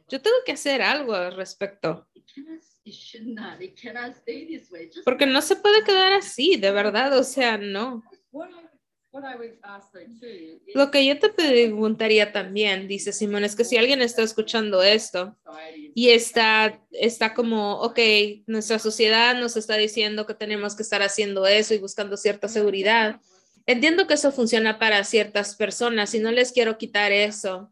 yo 0.08 0.20
tengo 0.20 0.36
que 0.44 0.52
hacer 0.52 0.82
algo 0.82 1.14
al 1.14 1.34
respecto. 1.34 2.08
Porque 5.04 5.26
no 5.26 5.40
se 5.42 5.56
puede 5.56 5.82
quedar 5.84 6.12
así, 6.12 6.56
de 6.56 6.70
verdad, 6.70 7.18
o 7.18 7.24
sea, 7.24 7.56
no. 7.58 8.02
Lo 10.74 10.90
que 10.90 11.06
yo 11.06 11.18
te 11.20 11.28
preguntaría 11.28 12.32
también, 12.32 12.88
dice 12.88 13.12
Simón, 13.12 13.44
es 13.44 13.54
que 13.54 13.64
si 13.64 13.76
alguien 13.76 14.02
está 14.02 14.22
escuchando 14.22 14.82
esto 14.82 15.36
y 15.94 16.10
está, 16.10 16.82
está 16.90 17.32
como, 17.32 17.80
ok, 17.80 17.98
nuestra 18.48 18.80
sociedad 18.80 19.38
nos 19.38 19.56
está 19.56 19.76
diciendo 19.76 20.26
que 20.26 20.34
tenemos 20.34 20.74
que 20.74 20.82
estar 20.82 21.00
haciendo 21.00 21.46
eso 21.46 21.74
y 21.74 21.78
buscando 21.78 22.16
cierta 22.16 22.48
seguridad. 22.48 23.20
Entiendo 23.66 24.08
que 24.08 24.14
eso 24.14 24.32
funciona 24.32 24.80
para 24.80 25.04
ciertas 25.04 25.54
personas 25.54 26.12
y 26.14 26.18
no 26.18 26.32
les 26.32 26.50
quiero 26.50 26.76
quitar 26.76 27.12
eso. 27.12 27.70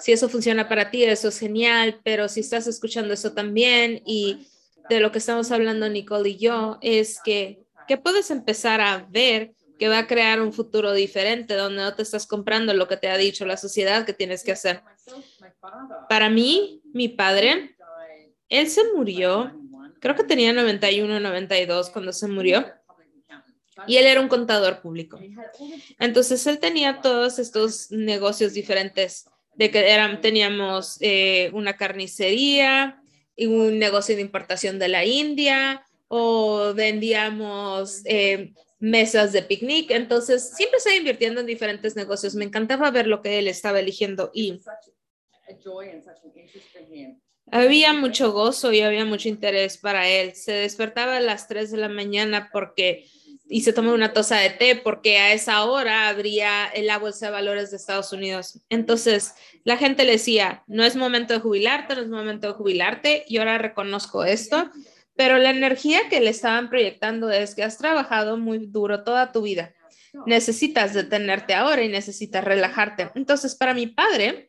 Si 0.00 0.12
eso 0.12 0.28
funciona 0.28 0.68
para 0.68 0.90
ti, 0.90 1.04
eso 1.04 1.28
es 1.28 1.38
genial, 1.38 2.00
pero 2.02 2.28
si 2.28 2.40
estás 2.40 2.66
escuchando 2.66 3.12
eso 3.12 3.32
también 3.32 4.02
y 4.06 4.46
de 4.88 5.00
lo 5.00 5.12
que 5.12 5.18
estamos 5.18 5.50
hablando 5.52 5.88
Nicole 5.88 6.30
y 6.30 6.38
yo, 6.38 6.78
es 6.80 7.20
que, 7.22 7.62
que 7.86 7.96
puedes 7.96 8.30
empezar 8.30 8.80
a 8.80 9.06
ver 9.10 9.52
que 9.78 9.88
va 9.88 10.00
a 10.00 10.06
crear 10.06 10.42
un 10.42 10.52
futuro 10.52 10.92
diferente 10.92 11.54
donde 11.54 11.82
no 11.82 11.94
te 11.94 12.02
estás 12.02 12.26
comprando 12.26 12.74
lo 12.74 12.86
que 12.86 12.98
te 12.98 13.08
ha 13.08 13.16
dicho 13.16 13.46
la 13.46 13.56
sociedad 13.56 14.04
que 14.04 14.12
tienes 14.12 14.44
que 14.44 14.52
hacer. 14.52 14.82
Para 16.08 16.28
mí, 16.28 16.82
mi 16.92 17.08
padre, 17.08 17.76
él 18.50 18.68
se 18.68 18.82
murió, 18.92 19.52
creo 20.00 20.14
que 20.14 20.24
tenía 20.24 20.52
91, 20.52 21.20
92 21.20 21.88
cuando 21.88 22.12
se 22.12 22.28
murió, 22.28 22.66
y 23.86 23.96
él 23.96 24.06
era 24.06 24.20
un 24.20 24.28
contador 24.28 24.82
público. 24.82 25.18
Entonces, 25.98 26.46
él 26.46 26.58
tenía 26.58 27.00
todos 27.00 27.38
estos 27.38 27.90
negocios 27.90 28.52
diferentes, 28.52 29.30
de 29.60 29.70
que 29.70 29.90
eran, 29.90 30.22
teníamos 30.22 30.96
eh, 31.02 31.50
una 31.52 31.76
carnicería 31.76 33.02
y 33.36 33.44
un 33.44 33.78
negocio 33.78 34.16
de 34.16 34.22
importación 34.22 34.78
de 34.78 34.88
la 34.88 35.04
India, 35.04 35.84
o 36.08 36.72
vendíamos 36.74 38.00
eh, 38.06 38.54
mesas 38.78 39.34
de 39.34 39.42
picnic. 39.42 39.90
Entonces, 39.90 40.54
siempre 40.56 40.78
estaba 40.78 40.96
invirtiendo 40.96 41.42
en 41.42 41.46
diferentes 41.46 41.94
negocios. 41.94 42.34
Me 42.34 42.46
encantaba 42.46 42.90
ver 42.90 43.06
lo 43.06 43.20
que 43.20 43.38
él 43.38 43.48
estaba 43.48 43.80
eligiendo 43.80 44.30
y 44.32 44.62
había 47.50 47.92
mucho 47.92 48.32
gozo 48.32 48.72
y 48.72 48.80
había 48.80 49.04
mucho 49.04 49.28
interés 49.28 49.76
para 49.76 50.08
él. 50.08 50.34
Se 50.36 50.52
despertaba 50.52 51.18
a 51.18 51.20
las 51.20 51.48
3 51.48 51.70
de 51.70 51.76
la 51.76 51.90
mañana 51.90 52.48
porque 52.50 53.04
y 53.50 53.60
se 53.60 53.74
tomaba 53.74 53.94
una 53.94 54.14
taza 54.14 54.36
de 54.36 54.48
té 54.48 54.76
porque 54.76 55.18
a 55.18 55.34
esa 55.34 55.64
hora 55.64 56.08
habría 56.08 56.70
la 56.82 56.96
bolsa 56.98 57.26
de 57.26 57.32
valores 57.32 57.70
de 57.70 57.76
Estados 57.76 58.12
Unidos. 58.12 58.60
Entonces, 58.70 59.34
la 59.64 59.76
gente 59.76 60.04
le 60.04 60.12
decía, 60.12 60.62
no 60.66 60.84
es 60.84 60.96
momento 60.96 61.34
de 61.34 61.40
jubilarte, 61.40 61.96
no 61.96 62.00
es 62.00 62.08
momento 62.08 62.46
de 62.46 62.54
jubilarte, 62.54 63.24
y 63.28 63.36
ahora 63.36 63.58
reconozco 63.58 64.24
esto 64.24 64.70
pero 65.20 65.36
la 65.36 65.50
energía 65.50 66.08
que 66.08 66.18
le 66.18 66.30
estaban 66.30 66.70
proyectando 66.70 67.28
es 67.30 67.54
que 67.54 67.62
has 67.62 67.76
trabajado 67.76 68.38
muy 68.38 68.66
duro 68.66 69.04
toda 69.04 69.32
tu 69.32 69.42
vida. 69.42 69.74
Necesitas 70.24 70.94
detenerte 70.94 71.52
ahora 71.52 71.82
y 71.82 71.90
necesitas 71.90 72.42
relajarte. 72.42 73.10
Entonces, 73.14 73.54
para 73.54 73.74
mi 73.74 73.86
padre, 73.86 74.48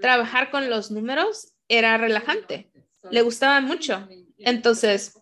trabajar 0.00 0.50
con 0.50 0.70
los 0.70 0.90
números 0.90 1.52
era 1.68 1.98
relajante. 1.98 2.70
Le 3.10 3.20
gustaba 3.20 3.60
mucho. 3.60 4.08
Entonces, 4.38 5.21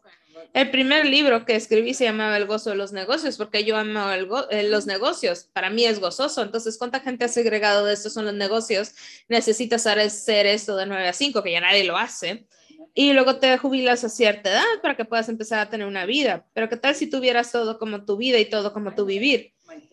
el 0.53 0.71
primer 0.71 1.07
libro 1.07 1.45
que 1.45 1.55
escribí 1.57 1.95
se 1.95 2.05
llamaba 2.05 2.37
El 2.37 2.47
gozo 2.47 2.71
de 2.71 2.77
los 2.77 2.93
negocios, 2.93 3.37
porque 3.37 3.65
yo 3.65 3.77
amo 3.77 4.11
eh, 4.51 4.65
los 4.65 4.87
negocios. 4.87 5.49
Para 5.53 5.71
mí 5.71 5.85
es 5.85 6.01
gozoso. 6.01 6.43
Entonces, 6.43 6.77
¿cuánta 6.79 7.01
gente 7.01 7.25
ha 7.25 7.29
segregado 7.29 7.85
de 7.85 7.95
estos 7.95 8.13
son 8.13 8.25
los 8.25 8.35
negocios? 8.35 8.95
Necesitas 9.29 9.87
hacer 9.87 10.47
esto 10.47 10.77
de 10.77 10.87
9 10.87 11.09
a 11.09 11.13
5, 11.13 11.43
que 11.43 11.53
ya 11.53 11.61
nadie 11.61 11.85
lo 11.85 11.97
hace 11.97 12.47
y 12.95 13.13
luego 13.13 13.37
te 13.37 13.57
jubilas 13.57 14.05
a 14.05 14.09
cierta 14.09 14.51
edad 14.51 14.65
para 14.83 14.97
que 14.97 15.05
puedas 15.05 15.29
empezar 15.29 15.61
a 15.61 15.71
tener 15.71 15.87
una 15.87 16.07
vida. 16.07 16.47
Pero 16.53 16.69
¿qué 16.69 16.77
tal 16.77 16.95
si 16.95 17.09
tuvieras 17.09 17.53
todo 17.53 17.79
como 17.79 18.05
tu 18.05 18.17
vida 18.17 18.39
y 18.39 18.47
todo 18.47 18.73
como 18.73 18.95
tu 18.95 19.05
vivir? 19.05 19.53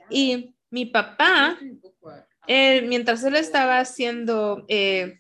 Y 0.10 0.56
mi 0.70 0.86
papá, 0.86 1.60
mientras 2.48 3.24
él 3.24 3.36
estaba 3.36 3.80
haciendo 3.80 4.66
eh, 4.68 5.20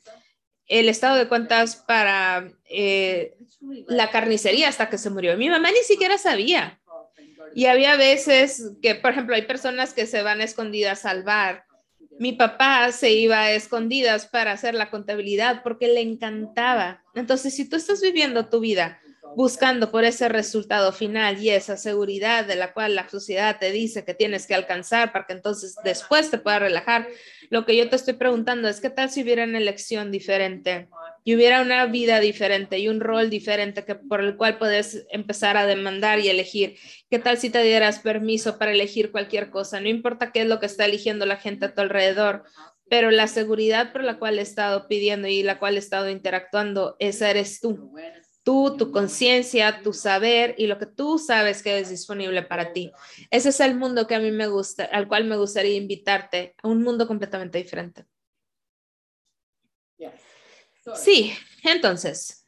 el 0.67 0.89
estado 0.89 1.15
de 1.15 1.27
cuentas 1.27 1.75
para 1.75 2.51
eh, 2.69 3.37
la 3.87 4.11
carnicería 4.11 4.69
hasta 4.69 4.89
que 4.89 4.97
se 4.97 5.09
murió, 5.09 5.37
mi 5.37 5.49
mamá 5.49 5.71
ni 5.71 5.83
siquiera 5.83 6.17
sabía. 6.17 6.79
Y 7.55 7.65
había 7.65 7.95
veces 7.95 8.71
que, 8.81 8.95
por 8.95 9.11
ejemplo, 9.11 9.35
hay 9.35 9.43
personas 9.43 9.93
que 9.93 10.05
se 10.05 10.21
van 10.21 10.41
escondidas 10.41 11.05
al 11.05 11.23
bar 11.23 11.67
mi 12.19 12.33
papá 12.33 12.91
se 12.91 13.11
iba 13.11 13.41
a 13.41 13.51
escondidas 13.51 14.25
para 14.25 14.51
hacer 14.51 14.73
la 14.73 14.89
contabilidad 14.89 15.61
porque 15.63 15.87
le 15.87 16.01
encantaba. 16.01 17.03
Entonces, 17.13 17.55
si 17.55 17.69
tú 17.69 17.75
estás 17.75 18.01
viviendo 18.01 18.49
tu 18.49 18.59
vida 18.59 18.99
buscando 19.37 19.91
por 19.91 20.03
ese 20.03 20.29
resultado 20.29 20.91
final 20.91 21.39
y 21.39 21.51
esa 21.51 21.77
seguridad 21.77 22.43
de 22.43 22.55
la 22.55 22.73
cual 22.73 22.95
la 22.95 23.07
sociedad 23.07 23.59
te 23.59 23.71
dice 23.71 24.03
que 24.03 24.15
tienes 24.15 24.47
que 24.47 24.55
alcanzar 24.55 25.11
para 25.11 25.27
que 25.27 25.33
entonces 25.33 25.75
después 25.83 26.31
te 26.31 26.39
puedas 26.39 26.59
relajar, 26.59 27.07
lo 27.51 27.63
que 27.63 27.77
yo 27.77 27.87
te 27.87 27.97
estoy 27.97 28.15
preguntando 28.15 28.67
es, 28.67 28.81
¿qué 28.81 28.89
tal 28.89 29.11
si 29.11 29.21
hubiera 29.21 29.43
una 29.43 29.59
elección 29.59 30.11
diferente? 30.11 30.89
y 31.23 31.35
hubiera 31.35 31.61
una 31.61 31.85
vida 31.87 32.21
diferente 32.21 32.79
y 32.79 32.87
un 32.87 33.01
rol 33.01 33.29
diferente 33.29 33.83
que, 33.83 33.95
por 33.95 34.21
el 34.21 34.37
cual 34.37 34.57
puedes 34.57 35.05
empezar 35.11 35.57
a 35.57 35.65
demandar 35.65 36.19
y 36.19 36.29
elegir. 36.29 36.77
¿Qué 37.09 37.19
tal 37.19 37.37
si 37.37 37.49
te 37.49 37.61
dieras 37.63 37.99
permiso 37.99 38.57
para 38.57 38.71
elegir 38.71 39.11
cualquier 39.11 39.49
cosa? 39.49 39.81
No 39.81 39.89
importa 39.89 40.31
qué 40.31 40.43
es 40.43 40.47
lo 40.47 40.61
que 40.61 40.67
está 40.67 40.85
eligiendo 40.85 41.25
la 41.25 41.35
gente 41.35 41.65
a 41.65 41.73
tu 41.73 41.81
alrededor, 41.81 42.43
pero 42.89 43.11
la 43.11 43.27
seguridad 43.27 43.91
por 43.91 44.05
la 44.05 44.19
cual 44.19 44.39
he 44.39 44.41
estado 44.41 44.87
pidiendo 44.87 45.27
y 45.27 45.43
la 45.43 45.59
cual 45.59 45.75
he 45.75 45.79
estado 45.79 46.09
interactuando, 46.09 46.95
esa 46.99 47.29
eres 47.29 47.59
tú. 47.59 47.91
Tú, 48.47 48.77
tu 48.77 48.93
conciencia, 48.93 49.81
tu 49.83 49.91
saber 49.91 50.55
y 50.57 50.67
lo 50.67 50.77
que 50.79 50.85
tú 50.85 51.19
sabes 51.19 51.61
que 51.61 51.79
es 51.79 51.89
disponible 51.89 52.43
para 52.43 52.71
ti. 52.71 52.93
Ese 53.29 53.49
es 53.49 53.59
el 53.59 53.75
mundo 53.75 54.07
que 54.07 54.15
a 54.15 54.21
mí 54.21 54.31
me 54.31 54.47
gusta, 54.47 54.85
al 54.85 55.09
cual 55.09 55.25
me 55.25 55.35
gustaría 55.35 55.75
invitarte, 55.75 56.55
a 56.63 56.69
un 56.69 56.81
mundo 56.81 57.05
completamente 57.07 57.57
diferente. 57.57 58.05
Sí, 60.95 61.33
entonces. 61.61 62.47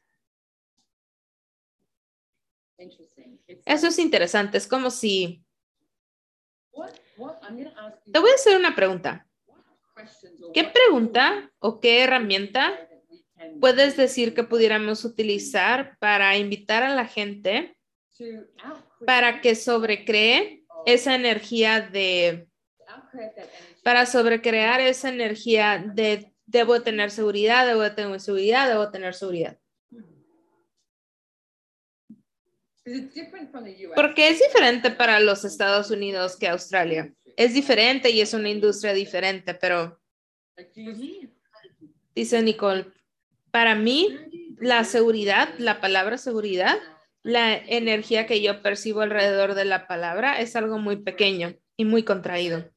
Eso 3.65 3.87
es 3.87 3.99
interesante. 3.99 4.57
Es 4.57 4.67
como 4.67 4.91
si... 4.91 5.43
Te 8.09 8.19
voy 8.19 8.31
a 8.31 8.35
hacer 8.35 8.55
una 8.55 8.73
pregunta. 8.73 9.27
¿Qué 10.53 10.63
pregunta 10.63 11.51
o 11.59 11.81
qué 11.81 12.05
herramienta 12.05 12.88
puedes 13.59 13.97
decir 13.97 14.33
que 14.33 14.43
pudiéramos 14.43 15.05
utilizar 15.05 15.97
para 15.99 16.37
invitar 16.37 16.83
a 16.83 16.95
la 16.95 17.05
gente 17.05 17.75
para 19.05 19.41
que 19.41 19.55
sobrecree 19.55 20.65
esa 20.85 21.15
energía 21.15 21.81
de, 21.81 22.47
para 23.83 24.05
sobrecrear 24.05 24.81
esa 24.81 25.09
energía 25.09 25.83
de 25.93 26.33
debo 26.45 26.81
tener 26.81 27.11
seguridad, 27.11 27.65
debo 27.67 27.91
tener 27.93 28.19
seguridad, 28.19 28.67
debo 28.67 28.89
tener 28.89 29.13
seguridad. 29.13 29.57
Porque 33.95 34.29
es 34.29 34.39
diferente 34.39 34.89
para 34.89 35.19
los 35.19 35.45
Estados 35.45 35.91
Unidos 35.91 36.35
que 36.37 36.47
Australia. 36.47 37.13
es 37.37 37.53
diferente 37.53 38.09
y 38.09 38.21
es 38.21 38.33
una 38.33 38.49
industria 38.49 38.93
diferente, 38.93 39.53
pero 39.53 40.01
dice 42.15 42.41
Nicole, 42.41 42.91
para 43.51 43.75
mí 43.75 44.17
la 44.59 44.83
seguridad, 44.83 45.49
la 45.57 45.81
palabra 45.81 46.17
seguridad, 46.17 46.77
la 47.23 47.55
energía 47.55 48.25
que 48.25 48.41
yo 48.41 48.61
percibo 48.61 49.01
alrededor 49.01 49.53
de 49.55 49.65
la 49.65 49.87
palabra 49.87 50.39
es 50.39 50.55
algo 50.55 50.77
muy 50.77 50.97
pequeño 50.97 51.55
y 51.77 51.85
muy 51.85 52.03
contraído. 52.03 52.69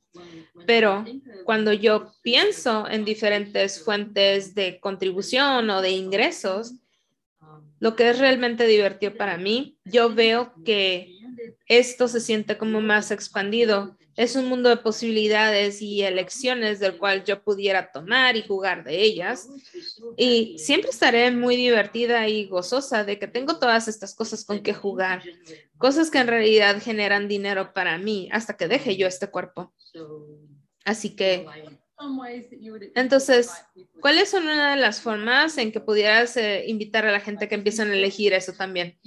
Pero 0.67 1.05
cuando 1.45 1.73
yo 1.73 2.13
pienso 2.23 2.89
en 2.89 3.05
diferentes 3.05 3.83
fuentes 3.83 4.55
de 4.55 4.79
contribución 4.81 5.71
o 5.71 5.81
de 5.81 5.91
ingresos, 5.91 6.75
lo 7.81 7.97
que 7.97 8.11
es 8.11 8.19
realmente 8.19 8.67
divertido 8.67 9.17
para 9.17 9.37
mí, 9.39 9.77
yo 9.85 10.15
veo 10.15 10.53
que 10.65 11.19
esto 11.67 12.07
se 12.07 12.21
siente 12.21 12.57
como 12.57 12.81
más 12.81 13.11
expandido. 13.11 13.97
Es 14.17 14.37
un 14.37 14.47
mundo 14.47 14.69
de 14.69 14.77
posibilidades 14.77 15.81
y 15.81 16.03
elecciones 16.03 16.81
del 16.81 16.99
cual 16.99 17.25
yo 17.25 17.43
pudiera 17.43 17.91
tomar 17.93 18.37
y 18.37 18.43
jugar 18.43 18.85
de 18.85 19.03
ellas. 19.03 19.49
Y 20.17 20.59
siempre 20.59 20.91
estaré 20.91 21.31
muy 21.31 21.57
divertida 21.57 22.29
y 22.29 22.47
gozosa 22.47 23.05
de 23.05 23.19
que 23.19 23.27
tengo 23.27 23.59
todas 23.59 23.89
estas 23.89 24.15
cosas 24.15 24.45
con 24.45 24.63
que 24.63 24.75
jugar, 24.75 25.23
cosas 25.79 26.11
que 26.11 26.19
en 26.19 26.27
realidad 26.27 26.83
generan 26.83 27.29
dinero 27.29 27.73
para 27.73 27.97
mí 27.99 28.29
hasta 28.33 28.57
que 28.57 28.69
deje 28.69 28.97
yo 28.97 29.07
este 29.07 29.29
cuerpo. 29.29 29.73
Así 30.85 31.15
que, 31.15 31.47
entonces, 32.95 33.51
¿cuáles 34.01 34.31
son 34.31 34.45
una 34.45 34.73
de 34.73 34.81
las 34.81 35.01
formas 35.01 35.57
en 35.59 35.71
que 35.71 35.81
pudieras 35.81 36.37
eh, 36.37 36.65
invitar 36.67 37.07
a 37.07 37.13
la 37.13 37.21
gente 37.21 37.49
que 37.49 37.55
empiecen 37.55 37.91
a 37.91 37.95
elegir 37.95 38.33
eso 38.33 38.53
también? 38.53 38.99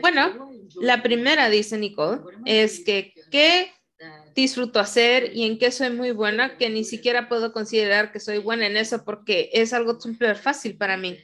Bueno, 0.00 0.50
la 0.80 1.02
primera, 1.02 1.48
dice 1.48 1.78
Nicole, 1.78 2.20
es 2.44 2.84
que 2.84 3.14
qué 3.30 3.70
disfruto 4.34 4.78
hacer 4.80 5.30
y 5.34 5.44
en 5.44 5.58
qué 5.58 5.70
soy 5.70 5.90
muy 5.90 6.12
buena, 6.12 6.56
que 6.56 6.70
ni 6.70 6.84
siquiera 6.84 7.28
puedo 7.28 7.52
considerar 7.52 8.12
que 8.12 8.20
soy 8.20 8.38
buena 8.38 8.66
en 8.66 8.76
eso 8.76 9.04
porque 9.04 9.50
es 9.52 9.72
algo 9.72 10.00
súper 10.00 10.36
fácil 10.36 10.76
para 10.76 10.96
mí. 10.96 11.18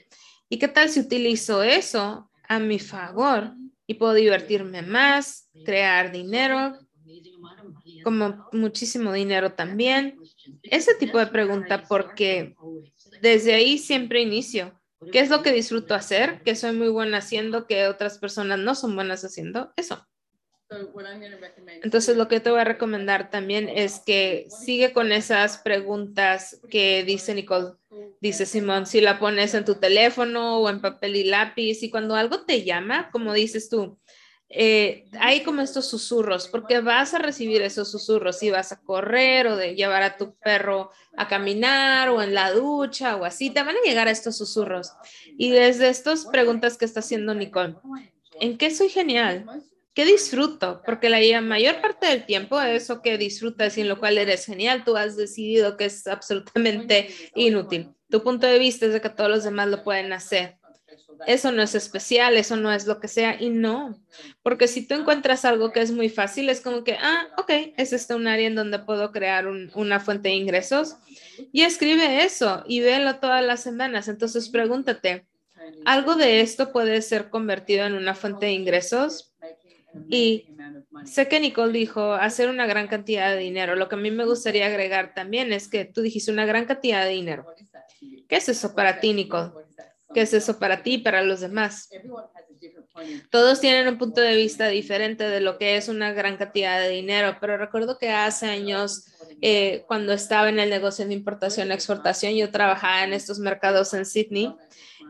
¿Y 0.48 0.58
qué 0.58 0.68
tal 0.68 0.88
si 0.88 1.00
utilizo 1.00 1.62
eso 1.62 2.30
a 2.48 2.58
mi 2.58 2.78
favor 2.78 3.52
y 3.86 3.94
puedo 3.94 4.14
divertirme 4.14 4.82
más, 4.82 5.48
crear 5.64 6.12
dinero, 6.12 6.78
como 8.02 8.46
muchísimo 8.52 9.12
dinero 9.12 9.52
también? 9.52 10.18
Ese 10.62 10.94
tipo 10.94 11.18
de 11.18 11.26
pregunta 11.26 11.84
porque 11.88 12.54
desde 13.20 13.54
ahí 13.54 13.78
siempre 13.78 14.22
inicio. 14.22 14.80
¿Qué 15.12 15.20
es 15.20 15.30
lo 15.30 15.42
que 15.42 15.52
disfruto 15.52 15.94
hacer? 15.94 16.42
¿Qué 16.44 16.56
soy 16.56 16.72
muy 16.72 16.88
buena 16.88 17.18
haciendo? 17.18 17.66
¿Que 17.66 17.86
otras 17.86 18.18
personas 18.18 18.58
no 18.58 18.74
son 18.74 18.94
buenas 18.94 19.24
haciendo? 19.24 19.72
Eso. 19.76 20.06
Entonces, 21.82 22.16
lo 22.16 22.28
que 22.28 22.40
te 22.40 22.50
voy 22.50 22.60
a 22.60 22.64
recomendar 22.64 23.30
también 23.30 23.68
es 23.68 24.00
que 24.00 24.46
sigue 24.48 24.92
con 24.92 25.12
esas 25.12 25.58
preguntas 25.58 26.60
que 26.70 27.04
dice 27.04 27.34
Nicole, 27.34 27.74
dice 28.20 28.46
Simón, 28.46 28.86
si 28.86 29.00
la 29.00 29.18
pones 29.18 29.54
en 29.54 29.64
tu 29.64 29.76
teléfono 29.76 30.58
o 30.58 30.68
en 30.68 30.80
papel 30.80 31.16
y 31.16 31.24
lápiz 31.24 31.82
y 31.82 31.90
cuando 31.90 32.16
algo 32.16 32.44
te 32.44 32.64
llama, 32.64 33.10
como 33.10 33.32
dices 33.32 33.68
tú, 33.68 33.98
eh, 34.56 35.06
hay 35.18 35.42
como 35.42 35.62
estos 35.62 35.88
susurros, 35.88 36.46
porque 36.48 36.80
vas 36.80 37.12
a 37.12 37.18
recibir 37.18 37.60
esos 37.62 37.90
susurros 37.90 38.38
si 38.38 38.50
vas 38.50 38.70
a 38.70 38.80
correr 38.80 39.48
o 39.48 39.56
de 39.56 39.74
llevar 39.74 40.02
a 40.02 40.16
tu 40.16 40.36
perro 40.36 40.90
a 41.16 41.26
caminar 41.26 42.08
o 42.10 42.22
en 42.22 42.34
la 42.34 42.52
ducha 42.52 43.16
o 43.16 43.24
así, 43.24 43.50
te 43.50 43.62
van 43.62 43.76
a 43.76 43.82
llegar 43.84 44.06
a 44.06 44.12
estos 44.12 44.36
susurros. 44.36 44.92
Y 45.36 45.50
desde 45.50 45.88
estas 45.88 46.26
preguntas 46.26 46.76
que 46.76 46.84
está 46.84 47.00
haciendo 47.00 47.34
Nicole, 47.34 47.74
¿en 48.40 48.56
qué 48.56 48.70
soy 48.70 48.90
genial? 48.90 49.44
¿Qué 49.94 50.04
disfruto? 50.04 50.82
Porque 50.84 51.08
la 51.08 51.40
mayor 51.40 51.80
parte 51.80 52.06
del 52.08 52.26
tiempo 52.26 52.60
eso 52.60 53.00
que 53.00 53.16
disfrutas 53.16 53.78
y 53.78 53.82
en 53.82 53.88
lo 53.88 54.00
cual 54.00 54.18
eres 54.18 54.44
genial, 54.44 54.82
tú 54.84 54.96
has 54.96 55.16
decidido 55.16 55.76
que 55.76 55.84
es 55.84 56.06
absolutamente 56.08 57.08
inútil. 57.36 57.94
Tu 58.10 58.22
punto 58.22 58.46
de 58.46 58.58
vista 58.58 58.86
es 58.86 58.92
de 58.92 59.00
que 59.00 59.08
todos 59.08 59.30
los 59.30 59.44
demás 59.44 59.68
lo 59.68 59.84
pueden 59.84 60.12
hacer. 60.12 60.58
Eso 61.26 61.52
no 61.52 61.62
es 61.62 61.74
especial, 61.74 62.36
eso 62.36 62.56
no 62.56 62.72
es 62.72 62.86
lo 62.86 63.00
que 63.00 63.08
sea 63.08 63.40
y 63.40 63.48
no, 63.48 63.98
porque 64.42 64.68
si 64.68 64.86
tú 64.86 64.94
encuentras 64.94 65.44
algo 65.44 65.72
que 65.72 65.80
es 65.80 65.92
muy 65.92 66.08
fácil, 66.08 66.48
es 66.48 66.60
como 66.60 66.84
que, 66.84 66.94
ah, 67.00 67.28
ok, 67.38 67.50
es 67.76 67.92
este 67.92 68.14
un 68.14 68.26
área 68.26 68.48
en 68.48 68.56
donde 68.56 68.80
puedo 68.80 69.12
crear 69.12 69.46
una 69.46 70.00
fuente 70.00 70.28
de 70.28 70.34
ingresos 70.34 70.96
y 71.52 71.62
escribe 71.62 72.24
eso 72.24 72.64
y 72.66 72.80
velo 72.80 73.16
todas 73.20 73.44
las 73.44 73.62
semanas. 73.62 74.08
Entonces 74.08 74.48
pregúntate, 74.48 75.26
¿algo 75.84 76.16
de 76.16 76.40
esto 76.40 76.72
puede 76.72 77.00
ser 77.00 77.30
convertido 77.30 77.86
en 77.86 77.94
una 77.94 78.14
fuente 78.14 78.46
de 78.46 78.52
ingresos? 78.52 79.33
Y 80.08 80.46
sé 81.04 81.28
que 81.28 81.40
Nicole 81.40 81.72
dijo 81.72 82.12
hacer 82.12 82.48
una 82.48 82.66
gran 82.66 82.88
cantidad 82.88 83.30
de 83.32 83.38
dinero. 83.38 83.74
Lo 83.74 83.88
que 83.88 83.94
a 83.94 83.98
mí 83.98 84.10
me 84.10 84.24
gustaría 84.24 84.66
agregar 84.66 85.14
también 85.14 85.52
es 85.52 85.68
que 85.68 85.84
tú 85.84 86.02
dijiste 86.02 86.32
una 86.32 86.46
gran 86.46 86.66
cantidad 86.66 87.04
de 87.04 87.10
dinero. 87.10 87.46
¿Qué 88.28 88.36
es 88.36 88.48
eso 88.48 88.74
para 88.74 89.00
ti, 89.00 89.12
Nicole? 89.12 89.50
¿Qué 90.12 90.22
es 90.22 90.32
eso 90.32 90.58
para 90.58 90.82
ti 90.82 90.94
y 90.94 90.98
para 90.98 91.22
los 91.22 91.40
demás? 91.40 91.90
Todos 93.30 93.60
tienen 93.60 93.88
un 93.88 93.98
punto 93.98 94.20
de 94.20 94.36
vista 94.36 94.68
diferente 94.68 95.24
de 95.24 95.40
lo 95.40 95.58
que 95.58 95.76
es 95.76 95.88
una 95.88 96.12
gran 96.12 96.36
cantidad 96.36 96.80
de 96.80 96.90
dinero, 96.90 97.36
pero 97.40 97.56
recuerdo 97.56 97.98
que 97.98 98.10
hace 98.10 98.46
años, 98.46 99.06
eh, 99.42 99.82
cuando 99.88 100.12
estaba 100.12 100.48
en 100.48 100.60
el 100.60 100.70
negocio 100.70 101.04
de 101.04 101.12
importación 101.12 101.68
y 101.68 101.74
exportación, 101.74 102.34
yo 102.34 102.50
trabajaba 102.52 103.02
en 103.02 103.12
estos 103.12 103.40
mercados 103.40 103.92
en 103.94 104.06
Sydney 104.06 104.54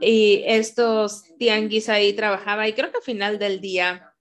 y 0.00 0.42
estos 0.46 1.24
tianguis 1.38 1.90
ahí 1.90 2.14
trabajaba 2.14 2.66
y 2.66 2.72
creo 2.72 2.90
que 2.90 2.98
al 2.98 3.02
final 3.02 3.38
del 3.38 3.60
día 3.60 4.13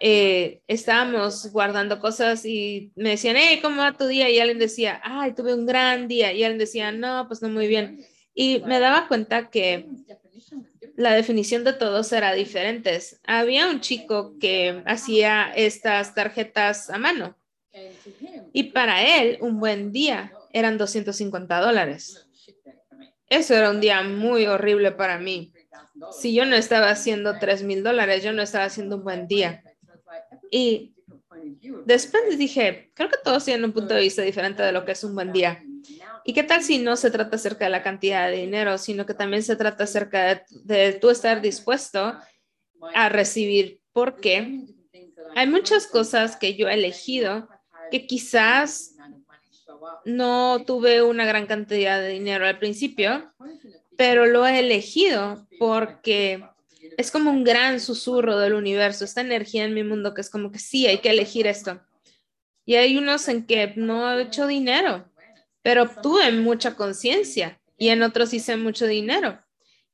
eh, 0.00 0.62
estábamos 0.66 1.50
guardando 1.52 2.00
cosas 2.00 2.44
y 2.44 2.92
me 2.96 3.10
decían, 3.10 3.36
hey, 3.38 3.60
¿cómo 3.62 3.78
va 3.82 3.96
tu 3.96 4.06
día? 4.06 4.30
Y 4.30 4.38
alguien 4.38 4.58
decía, 4.58 5.00
ay, 5.02 5.34
tuve 5.34 5.54
un 5.54 5.66
gran 5.66 6.08
día. 6.08 6.32
Y 6.32 6.44
alguien 6.44 6.58
decía, 6.58 6.92
no, 6.92 7.26
pues 7.28 7.42
no 7.42 7.48
muy 7.48 7.66
bien. 7.66 8.04
Y 8.34 8.60
me 8.66 8.80
daba 8.80 9.08
cuenta 9.08 9.50
que 9.50 9.88
la 10.96 11.12
definición 11.12 11.64
de 11.64 11.72
todos 11.72 12.12
era 12.12 12.32
diferente. 12.32 12.98
Había 13.24 13.68
un 13.68 13.80
chico 13.80 14.38
que 14.38 14.82
hacía 14.86 15.52
estas 15.54 16.14
tarjetas 16.14 16.90
a 16.90 16.98
mano 16.98 17.38
y 18.52 18.64
para 18.64 19.20
él 19.20 19.38
un 19.40 19.60
buen 19.60 19.92
día 19.92 20.32
eran 20.52 20.78
250 20.78 21.60
dólares. 21.60 22.26
Eso 23.28 23.54
era 23.54 23.70
un 23.70 23.80
día 23.80 24.02
muy 24.02 24.46
horrible 24.46 24.92
para 24.92 25.18
mí. 25.18 25.52
Si 26.18 26.32
yo 26.32 26.44
no 26.46 26.56
estaba 26.56 26.90
haciendo 26.90 27.38
3 27.38 27.62
mil 27.64 27.82
dólares, 27.82 28.22
yo 28.22 28.32
no 28.32 28.42
estaba 28.42 28.64
haciendo 28.64 28.96
un 28.96 29.04
buen 29.04 29.28
día. 29.28 29.62
Y 30.50 30.94
después 31.84 32.38
dije, 32.38 32.90
creo 32.94 33.08
que 33.08 33.18
todos 33.22 33.44
tienen 33.44 33.64
un 33.64 33.72
punto 33.72 33.94
de 33.94 34.02
vista 34.02 34.22
diferente 34.22 34.62
de 34.62 34.72
lo 34.72 34.84
que 34.84 34.92
es 34.92 35.04
un 35.04 35.14
buen 35.14 35.32
día. 35.32 35.62
¿Y 36.24 36.32
qué 36.32 36.42
tal 36.42 36.62
si 36.62 36.78
no 36.78 36.96
se 36.96 37.10
trata 37.10 37.36
acerca 37.36 37.64
de 37.64 37.70
la 37.70 37.82
cantidad 37.82 38.28
de 38.28 38.36
dinero, 38.36 38.76
sino 38.78 39.06
que 39.06 39.14
también 39.14 39.42
se 39.42 39.56
trata 39.56 39.84
acerca 39.84 40.34
de, 40.34 40.42
de 40.64 40.92
tú 40.92 41.10
estar 41.10 41.40
dispuesto 41.40 42.14
a 42.94 43.08
recibir? 43.08 43.80
Porque 43.92 44.66
hay 45.34 45.46
muchas 45.46 45.86
cosas 45.86 46.36
que 46.36 46.54
yo 46.54 46.68
he 46.68 46.74
elegido 46.74 47.48
que 47.90 48.06
quizás 48.06 48.94
no 50.04 50.64
tuve 50.66 51.02
una 51.02 51.24
gran 51.26 51.46
cantidad 51.46 52.00
de 52.00 52.10
dinero 52.10 52.46
al 52.46 52.58
principio, 52.58 53.32
pero 53.96 54.26
lo 54.26 54.46
he 54.46 54.60
elegido 54.60 55.46
porque 55.58 56.44
es 56.98 57.12
como 57.12 57.30
un 57.30 57.44
gran 57.44 57.78
susurro 57.78 58.40
del 58.40 58.54
universo, 58.54 59.04
esta 59.04 59.20
energía 59.20 59.64
en 59.64 59.72
mi 59.72 59.84
mundo 59.84 60.14
que 60.14 60.20
es 60.20 60.28
como 60.28 60.50
que 60.50 60.58
sí, 60.58 60.88
hay 60.88 60.98
que 60.98 61.10
elegir 61.10 61.46
esto. 61.46 61.80
Y 62.66 62.74
hay 62.74 62.98
unos 62.98 63.28
en 63.28 63.46
que 63.46 63.72
no 63.76 64.12
he 64.12 64.22
hecho 64.22 64.48
dinero, 64.48 65.08
pero 65.62 65.84
obtuve 65.84 66.32
mucha 66.32 66.74
conciencia 66.74 67.60
y 67.78 67.90
en 67.90 68.02
otros 68.02 68.34
hice 68.34 68.56
mucho 68.56 68.88
dinero 68.88 69.40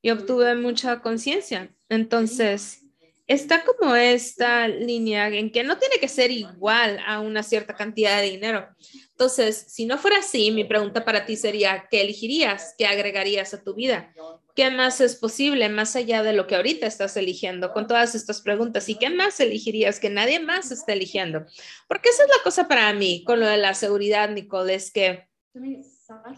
y 0.01 0.09
obtuve 0.09 0.55
mucha 0.55 1.01
conciencia. 1.01 1.69
Entonces, 1.89 2.84
está 3.27 3.63
como 3.63 3.95
esta 3.95 4.67
línea 4.67 5.27
en 5.27 5.51
que 5.51 5.63
no 5.63 5.77
tiene 5.77 5.97
que 5.99 6.07
ser 6.07 6.31
igual 6.31 6.99
a 7.05 7.19
una 7.19 7.43
cierta 7.43 7.73
cantidad 7.75 8.21
de 8.21 8.29
dinero. 8.29 8.67
Entonces, 9.09 9.65
si 9.67 9.85
no 9.85 9.97
fuera 9.97 10.19
así, 10.19 10.51
mi 10.51 10.63
pregunta 10.63 11.05
para 11.05 11.25
ti 11.25 11.35
sería, 11.35 11.87
¿qué 11.89 12.01
elegirías? 12.01 12.75
¿Qué 12.77 12.85
agregarías 12.85 13.53
a 13.53 13.63
tu 13.63 13.73
vida? 13.73 14.13
¿Qué 14.55 14.69
más 14.69 15.01
es 15.01 15.15
posible 15.15 15.67
más 15.69 15.95
allá 15.95 16.23
de 16.23 16.33
lo 16.33 16.47
que 16.47 16.55
ahorita 16.55 16.87
estás 16.87 17.17
eligiendo 17.17 17.73
con 17.73 17.87
todas 17.87 18.15
estas 18.15 18.41
preguntas? 18.41 18.87
¿Y 18.89 18.95
qué 18.95 19.09
más 19.09 19.39
elegirías 19.39 19.99
que 19.99 20.09
nadie 20.09 20.39
más 20.39 20.71
está 20.71 20.93
eligiendo? 20.93 21.45
Porque 21.87 22.09
esa 22.09 22.23
es 22.23 22.29
la 22.29 22.43
cosa 22.43 22.67
para 22.67 22.93
mí 22.93 23.23
con 23.25 23.39
lo 23.39 23.47
de 23.47 23.57
la 23.57 23.73
seguridad, 23.73 24.29
Nicole, 24.29 24.75
es 24.75 24.91
que 24.91 25.27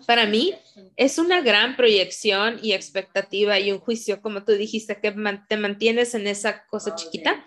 para 0.05 0.25
mí 0.25 0.53
es 0.95 1.17
una 1.17 1.41
gran 1.41 1.75
proyección 1.75 2.59
y 2.61 2.73
expectativa 2.73 3.59
y 3.59 3.71
un 3.71 3.79
juicio, 3.79 4.21
como 4.21 4.43
tú 4.43 4.53
dijiste, 4.53 4.99
que 4.99 5.13
te 5.47 5.57
mantienes 5.57 6.13
en 6.13 6.27
esa 6.27 6.65
cosa 6.67 6.95
chiquita. 6.95 7.45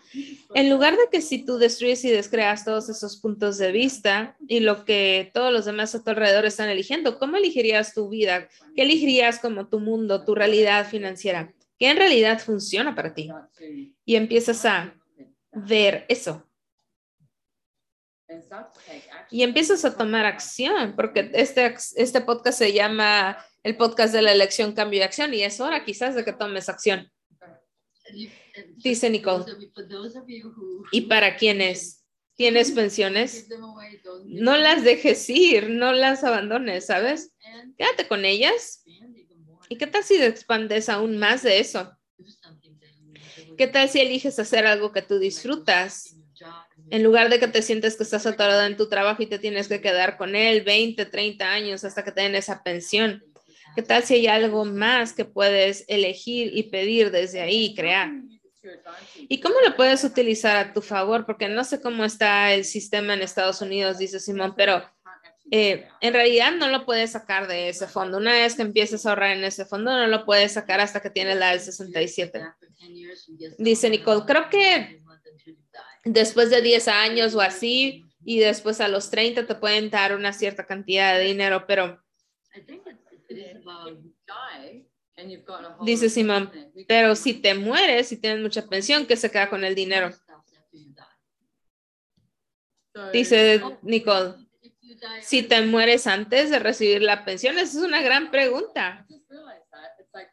En 0.54 0.68
lugar 0.68 0.96
de 0.96 1.08
que 1.10 1.20
si 1.22 1.44
tú 1.44 1.58
destruyes 1.58 2.04
y 2.04 2.10
descreas 2.10 2.64
todos 2.64 2.88
esos 2.88 3.20
puntos 3.20 3.58
de 3.58 3.72
vista 3.72 4.36
y 4.48 4.60
lo 4.60 4.84
que 4.84 5.30
todos 5.32 5.52
los 5.52 5.64
demás 5.64 5.94
a 5.94 6.02
tu 6.02 6.10
alrededor 6.10 6.44
están 6.44 6.68
eligiendo, 6.68 7.18
¿cómo 7.18 7.36
elegirías 7.36 7.94
tu 7.94 8.08
vida? 8.08 8.48
¿Qué 8.74 8.82
elegirías 8.82 9.38
como 9.38 9.68
tu 9.68 9.80
mundo, 9.80 10.24
tu 10.24 10.34
realidad 10.34 10.88
financiera? 10.88 11.54
¿Qué 11.78 11.88
en 11.90 11.96
realidad 11.96 12.40
funciona 12.40 12.94
para 12.94 13.14
ti? 13.14 13.30
Y 14.04 14.16
empiezas 14.16 14.64
a 14.66 14.94
ver 15.52 16.04
eso 16.08 16.46
y 19.30 19.42
empiezas 19.42 19.84
a 19.84 19.96
tomar 19.96 20.26
acción, 20.26 20.94
porque 20.96 21.30
este, 21.34 21.74
este 21.96 22.20
podcast 22.20 22.58
se 22.58 22.72
llama 22.72 23.38
el 23.62 23.76
podcast 23.76 24.12
de 24.12 24.22
la 24.22 24.32
elección, 24.32 24.72
cambio 24.72 25.00
y 25.00 25.02
acción, 25.02 25.32
y 25.34 25.42
es 25.42 25.60
hora 25.60 25.84
quizás 25.84 26.14
de 26.14 26.24
que 26.24 26.32
tomes 26.32 26.68
acción. 26.68 27.10
Dice 28.76 29.10
Nicole. 29.10 29.44
¿Y 30.92 31.02
para 31.02 31.36
quienes 31.36 32.04
tienes 32.34 32.72
pensiones? 32.72 33.48
No 34.26 34.56
las 34.56 34.82
dejes 34.82 35.28
ir, 35.30 35.70
no 35.70 35.92
las 35.92 36.24
abandones, 36.24 36.86
¿sabes? 36.86 37.34
Quédate 37.76 38.08
con 38.08 38.24
ellas. 38.24 38.82
¿Y 39.68 39.76
qué 39.76 39.86
tal 39.86 40.02
si 40.02 40.20
expandes 40.20 40.88
aún 40.88 41.18
más 41.18 41.42
de 41.42 41.60
eso? 41.60 41.96
¿Qué 43.56 43.66
tal 43.68 43.88
si 43.88 44.00
eliges 44.00 44.38
hacer 44.38 44.66
algo 44.66 44.90
que 44.90 45.02
tú 45.02 45.18
disfrutas? 45.18 46.16
En 46.90 47.02
lugar 47.02 47.28
de 47.28 47.38
que 47.38 47.48
te 47.48 47.62
sientes 47.62 47.96
que 47.96 48.02
estás 48.02 48.26
atorada 48.26 48.66
en 48.66 48.76
tu 48.76 48.88
trabajo 48.88 49.22
y 49.22 49.26
te 49.26 49.38
tienes 49.38 49.68
que 49.68 49.80
quedar 49.80 50.16
con 50.16 50.34
él 50.34 50.62
20, 50.62 51.04
30 51.04 51.50
años 51.50 51.84
hasta 51.84 52.04
que 52.04 52.12
te 52.12 52.36
esa 52.36 52.62
pensión. 52.62 53.24
¿Qué 53.74 53.82
tal 53.82 54.02
si 54.02 54.14
hay 54.14 54.26
algo 54.26 54.64
más 54.64 55.12
que 55.12 55.24
puedes 55.24 55.84
elegir 55.88 56.50
y 56.54 56.64
pedir 56.64 57.10
desde 57.10 57.40
ahí 57.40 57.66
y 57.66 57.74
crear? 57.74 58.10
¿Y 59.28 59.40
cómo 59.40 59.56
lo 59.60 59.76
puedes 59.76 60.04
utilizar 60.04 60.56
a 60.56 60.72
tu 60.72 60.82
favor? 60.82 61.24
Porque 61.24 61.48
no 61.48 61.64
sé 61.64 61.80
cómo 61.80 62.04
está 62.04 62.52
el 62.52 62.64
sistema 62.64 63.14
en 63.14 63.22
Estados 63.22 63.60
Unidos, 63.62 63.98
dice 63.98 64.20
Simón, 64.20 64.54
pero 64.56 64.84
eh, 65.50 65.88
en 66.00 66.12
realidad 66.12 66.52
no 66.52 66.68
lo 66.68 66.84
puedes 66.84 67.12
sacar 67.12 67.48
de 67.48 67.68
ese 67.68 67.86
fondo. 67.86 68.18
Una 68.18 68.32
vez 68.32 68.54
que 68.54 68.62
empieces 68.62 69.04
a 69.04 69.10
ahorrar 69.10 69.36
en 69.36 69.44
ese 69.44 69.64
fondo, 69.64 69.90
no 69.92 70.06
lo 70.06 70.24
puedes 70.24 70.52
sacar 70.52 70.80
hasta 70.80 71.00
que 71.00 71.10
tienes 71.10 71.38
la 71.38 71.50
del 71.50 71.60
67. 71.60 72.40
Dice 73.58 73.90
Nicole, 73.90 74.22
creo 74.26 74.48
que 74.48 74.99
después 76.04 76.50
de 76.50 76.62
10 76.62 76.88
años 76.88 77.34
o 77.34 77.40
así, 77.40 78.04
y 78.24 78.38
después 78.38 78.80
a 78.80 78.88
los 78.88 79.10
30 79.10 79.46
te 79.46 79.54
pueden 79.54 79.90
dar 79.90 80.14
una 80.14 80.32
cierta 80.32 80.66
cantidad 80.66 81.16
de 81.16 81.24
dinero, 81.24 81.64
pero 81.66 82.02
dice 85.82 86.10
Simón, 86.10 86.50
pero 86.86 87.14
si 87.14 87.34
te 87.34 87.54
mueres 87.54 88.12
y 88.12 88.16
tienes 88.16 88.40
mucha 88.40 88.66
pensión, 88.66 89.06
¿qué 89.06 89.16
se 89.16 89.30
queda 89.30 89.48
con 89.48 89.64
el 89.64 89.74
dinero? 89.74 90.10
Dice 93.12 93.62
Nicole, 93.82 94.34
si 95.22 95.42
te 95.42 95.62
mueres 95.62 96.06
antes 96.06 96.50
de 96.50 96.58
recibir 96.58 97.02
la 97.02 97.24
pensión, 97.24 97.58
esa 97.58 97.78
es 97.78 97.84
una 97.84 98.02
gran 98.02 98.30
pregunta. 98.30 99.06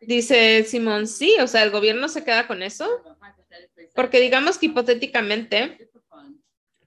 Dice 0.01 0.63
Simón, 0.63 1.07
sí, 1.07 1.35
o 1.39 1.47
sea, 1.47 1.63
el 1.63 1.71
gobierno 1.71 2.07
se 2.09 2.23
queda 2.23 2.47
con 2.47 2.63
eso. 2.63 3.03
Porque 3.97 4.21
digamos 4.21 4.59
que 4.59 4.67
hipotéticamente 4.67 5.89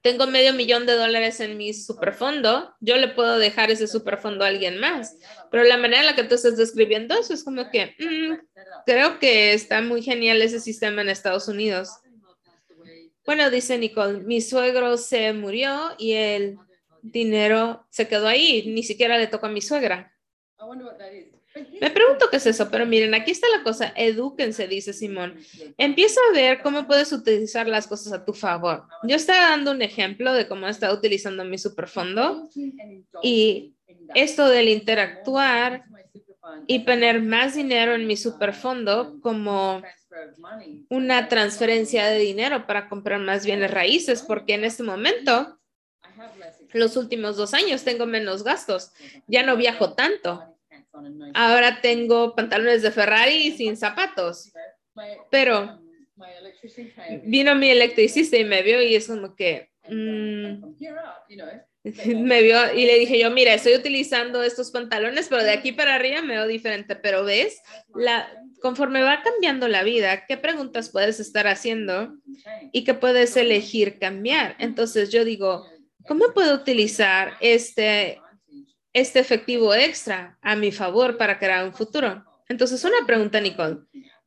tengo 0.01 0.27
medio 0.27 0.53
millón 0.53 0.85
de 0.85 0.93
dólares 0.93 1.41
en 1.41 1.57
mi 1.57 1.73
superfondo, 1.73 2.73
yo 2.79 2.95
le 2.95 3.09
puedo 3.09 3.37
dejar 3.37 3.69
ese 3.69 3.85
superfondo 3.85 4.45
a 4.45 4.47
alguien 4.47 4.79
más. 4.79 5.17
Pero 5.51 5.65
la 5.65 5.75
manera 5.75 5.99
en 5.99 6.05
la 6.05 6.15
que 6.15 6.23
tú 6.23 6.35
estás 6.35 6.55
describiendo 6.55 7.13
eso 7.19 7.33
es 7.33 7.43
como 7.43 7.69
que 7.69 7.97
mm, 7.99 8.61
creo 8.85 9.19
que 9.19 9.51
está 9.51 9.81
muy 9.81 10.01
genial 10.01 10.41
ese 10.41 10.61
sistema 10.61 11.01
en 11.01 11.09
Estados 11.09 11.49
Unidos. 11.49 11.89
Bueno, 13.25 13.51
dice 13.51 13.77
Nicole, 13.77 14.21
mi 14.21 14.39
suegro 14.39 14.95
se 14.95 15.33
murió 15.33 15.93
y 15.97 16.13
el 16.13 16.59
dinero 17.01 17.85
se 17.89 18.07
quedó 18.07 18.29
ahí, 18.29 18.63
ni 18.67 18.83
siquiera 18.83 19.17
le 19.17 19.27
tocó 19.27 19.47
a 19.47 19.49
mi 19.49 19.59
suegra. 19.59 20.15
Me 21.81 21.89
pregunto 21.89 22.27
qué 22.29 22.37
es 22.37 22.45
eso, 22.45 22.69
pero 22.71 22.85
miren, 22.85 23.13
aquí 23.13 23.31
está 23.31 23.47
la 23.55 23.63
cosa, 23.63 23.91
edúquense, 23.95 24.67
dice 24.67 24.93
Simón. 24.93 25.37
Empieza 25.77 26.19
a 26.29 26.33
ver 26.33 26.61
cómo 26.61 26.87
puedes 26.87 27.11
utilizar 27.11 27.67
las 27.67 27.87
cosas 27.87 28.13
a 28.13 28.23
tu 28.23 28.33
favor. 28.33 28.85
Yo 29.03 29.15
estaba 29.15 29.49
dando 29.49 29.71
un 29.71 29.81
ejemplo 29.81 30.33
de 30.33 30.47
cómo 30.47 30.67
estaba 30.67 30.93
utilizando 30.93 31.43
mi 31.43 31.57
superfondo 31.57 32.49
y 33.21 33.73
esto 34.15 34.47
del 34.47 34.69
interactuar 34.69 35.83
y 36.67 36.79
poner 36.79 37.21
más 37.21 37.55
dinero 37.55 37.95
en 37.95 38.07
mi 38.07 38.15
superfondo 38.15 39.19
como 39.21 39.81
una 40.89 41.27
transferencia 41.27 42.07
de 42.07 42.19
dinero 42.19 42.65
para 42.65 42.87
comprar 42.87 43.19
más 43.19 43.45
bienes 43.45 43.71
raíces, 43.71 44.21
porque 44.21 44.53
en 44.53 44.65
este 44.65 44.83
momento, 44.83 45.59
los 46.73 46.95
últimos 46.97 47.35
dos 47.37 47.53
años, 47.53 47.83
tengo 47.83 48.05
menos 48.05 48.43
gastos. 48.43 48.91
Ya 49.27 49.43
no 49.43 49.57
viajo 49.57 49.93
tanto 49.93 50.50
Ahora 51.33 51.81
tengo 51.81 52.35
pantalones 52.35 52.81
de 52.81 52.91
Ferrari 52.91 53.51
sin 53.51 53.77
zapatos. 53.77 54.51
Pero 55.29 55.79
vino 57.23 57.55
mi 57.55 57.69
electricista 57.69 58.37
y 58.37 58.45
me 58.45 58.61
vio 58.61 58.81
y 58.81 58.95
es 58.95 59.07
como 59.07 59.35
que 59.35 59.71
mm, 59.87 60.63
me 62.23 62.41
vio 62.43 62.73
y 62.75 62.85
le 62.85 62.99
dije 62.99 63.19
yo, 63.19 63.31
mira, 63.31 63.53
estoy 63.53 63.75
utilizando 63.75 64.43
estos 64.43 64.71
pantalones, 64.71 65.27
pero 65.29 65.43
de 65.43 65.51
aquí 65.51 65.71
para 65.71 65.95
arriba 65.95 66.21
me 66.21 66.35
veo 66.35 66.47
diferente. 66.47 66.95
Pero 66.95 67.23
ves, 67.23 67.59
la, 67.95 68.29
conforme 68.61 69.01
va 69.01 69.23
cambiando 69.23 69.67
la 69.67 69.83
vida, 69.83 70.25
¿qué 70.27 70.37
preguntas 70.37 70.89
puedes 70.89 71.19
estar 71.19 71.47
haciendo 71.47 72.13
y 72.71 72.83
qué 72.83 72.93
puedes 72.93 73.35
elegir 73.35 73.97
cambiar? 73.97 74.55
Entonces 74.59 75.09
yo 75.09 75.25
digo, 75.25 75.65
¿cómo 76.07 76.33
puedo 76.33 76.53
utilizar 76.53 77.33
este 77.39 78.19
este 78.93 79.19
efectivo 79.19 79.73
extra 79.73 80.37
a 80.41 80.55
mi 80.55 80.71
favor 80.71 81.17
para 81.17 81.39
crear 81.39 81.65
un 81.65 81.73
futuro. 81.73 82.25
Entonces, 82.47 82.83
una 82.83 83.05
pregunta, 83.05 83.39
Nicole. 83.39 83.79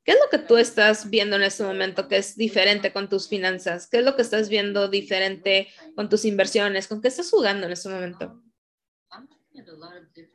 ¿Qué 0.04 0.12
es 0.12 0.18
lo 0.22 0.28
que 0.30 0.38
tú 0.38 0.58
estás 0.58 1.08
viendo 1.08 1.36
en 1.36 1.42
este 1.42 1.62
momento 1.62 2.08
que 2.08 2.18
es 2.18 2.36
diferente 2.36 2.92
con 2.92 3.08
tus 3.08 3.26
finanzas? 3.26 3.88
¿Qué 3.88 3.98
es 3.98 4.04
lo 4.04 4.16
que 4.16 4.22
estás 4.22 4.50
viendo 4.50 4.88
diferente 4.88 5.68
con 5.96 6.10
tus 6.10 6.26
inversiones? 6.26 6.88
¿Con 6.88 7.00
qué 7.00 7.08
estás 7.08 7.30
jugando 7.30 7.66
en 7.66 7.72
este 7.72 7.88
momento? 7.88 8.42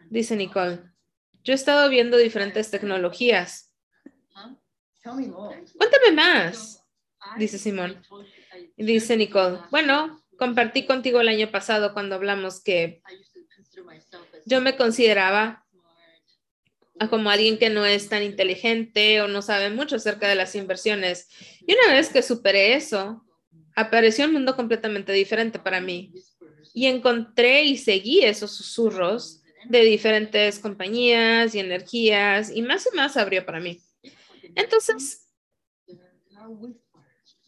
Dice 0.09 0.35
Nicole. 0.35 0.79
Yo 1.43 1.53
he 1.53 1.55
estado 1.55 1.87
viendo 1.89 2.17
diferentes 2.17 2.71
tecnologías. 2.71 3.73
Cuéntame 5.03 6.11
más, 6.13 6.83
dice 7.37 7.57
Simón. 7.57 8.01
Dice 8.75 9.17
Nicole. 9.17 9.59
Bueno, 9.69 10.23
compartí 10.37 10.85
contigo 10.85 11.21
el 11.21 11.27
año 11.27 11.51
pasado 11.51 11.93
cuando 11.93 12.15
hablamos 12.15 12.61
que 12.63 13.01
yo 14.45 14.61
me 14.61 14.75
consideraba 14.75 15.65
como 17.09 17.29
alguien 17.29 17.57
que 17.57 17.69
no 17.69 17.85
es 17.85 18.09
tan 18.09 18.23
inteligente 18.23 19.21
o 19.21 19.27
no 19.27 19.41
sabe 19.41 19.69
mucho 19.69 19.95
acerca 19.95 20.27
de 20.27 20.35
las 20.35 20.55
inversiones. 20.55 21.29
Y 21.65 21.73
una 21.73 21.93
vez 21.93 22.09
que 22.09 22.21
superé 22.21 22.73
eso, 22.73 23.23
apareció 23.75 24.25
un 24.25 24.33
mundo 24.33 24.55
completamente 24.55 25.13
diferente 25.13 25.59
para 25.59 25.79
mí. 25.79 26.11
Y 26.73 26.87
encontré 26.87 27.63
y 27.63 27.77
seguí 27.77 28.25
esos 28.25 28.51
susurros 28.51 29.41
de 29.65 29.81
diferentes 29.81 30.59
compañías 30.59 31.55
y 31.55 31.59
energías 31.59 32.51
y 32.53 32.61
más 32.61 32.87
y 32.91 32.95
más 32.95 33.15
abrió 33.15 33.45
para 33.45 33.59
mí. 33.59 33.81
Entonces, 34.55 35.27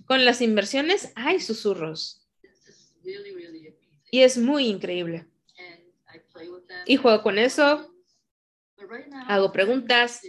con 0.06 0.24
las 0.24 0.42
inversiones 0.42 1.12
hay 1.16 1.40
susurros. 1.42 2.26
Y 4.12 4.22
es 4.22 4.38
muy 4.38 4.68
increíble 4.68 5.28
y 6.86 6.96
juego 6.98 7.24
con 7.24 7.38
eso, 7.38 7.94
hago 9.28 9.52
preguntas, 9.52 10.22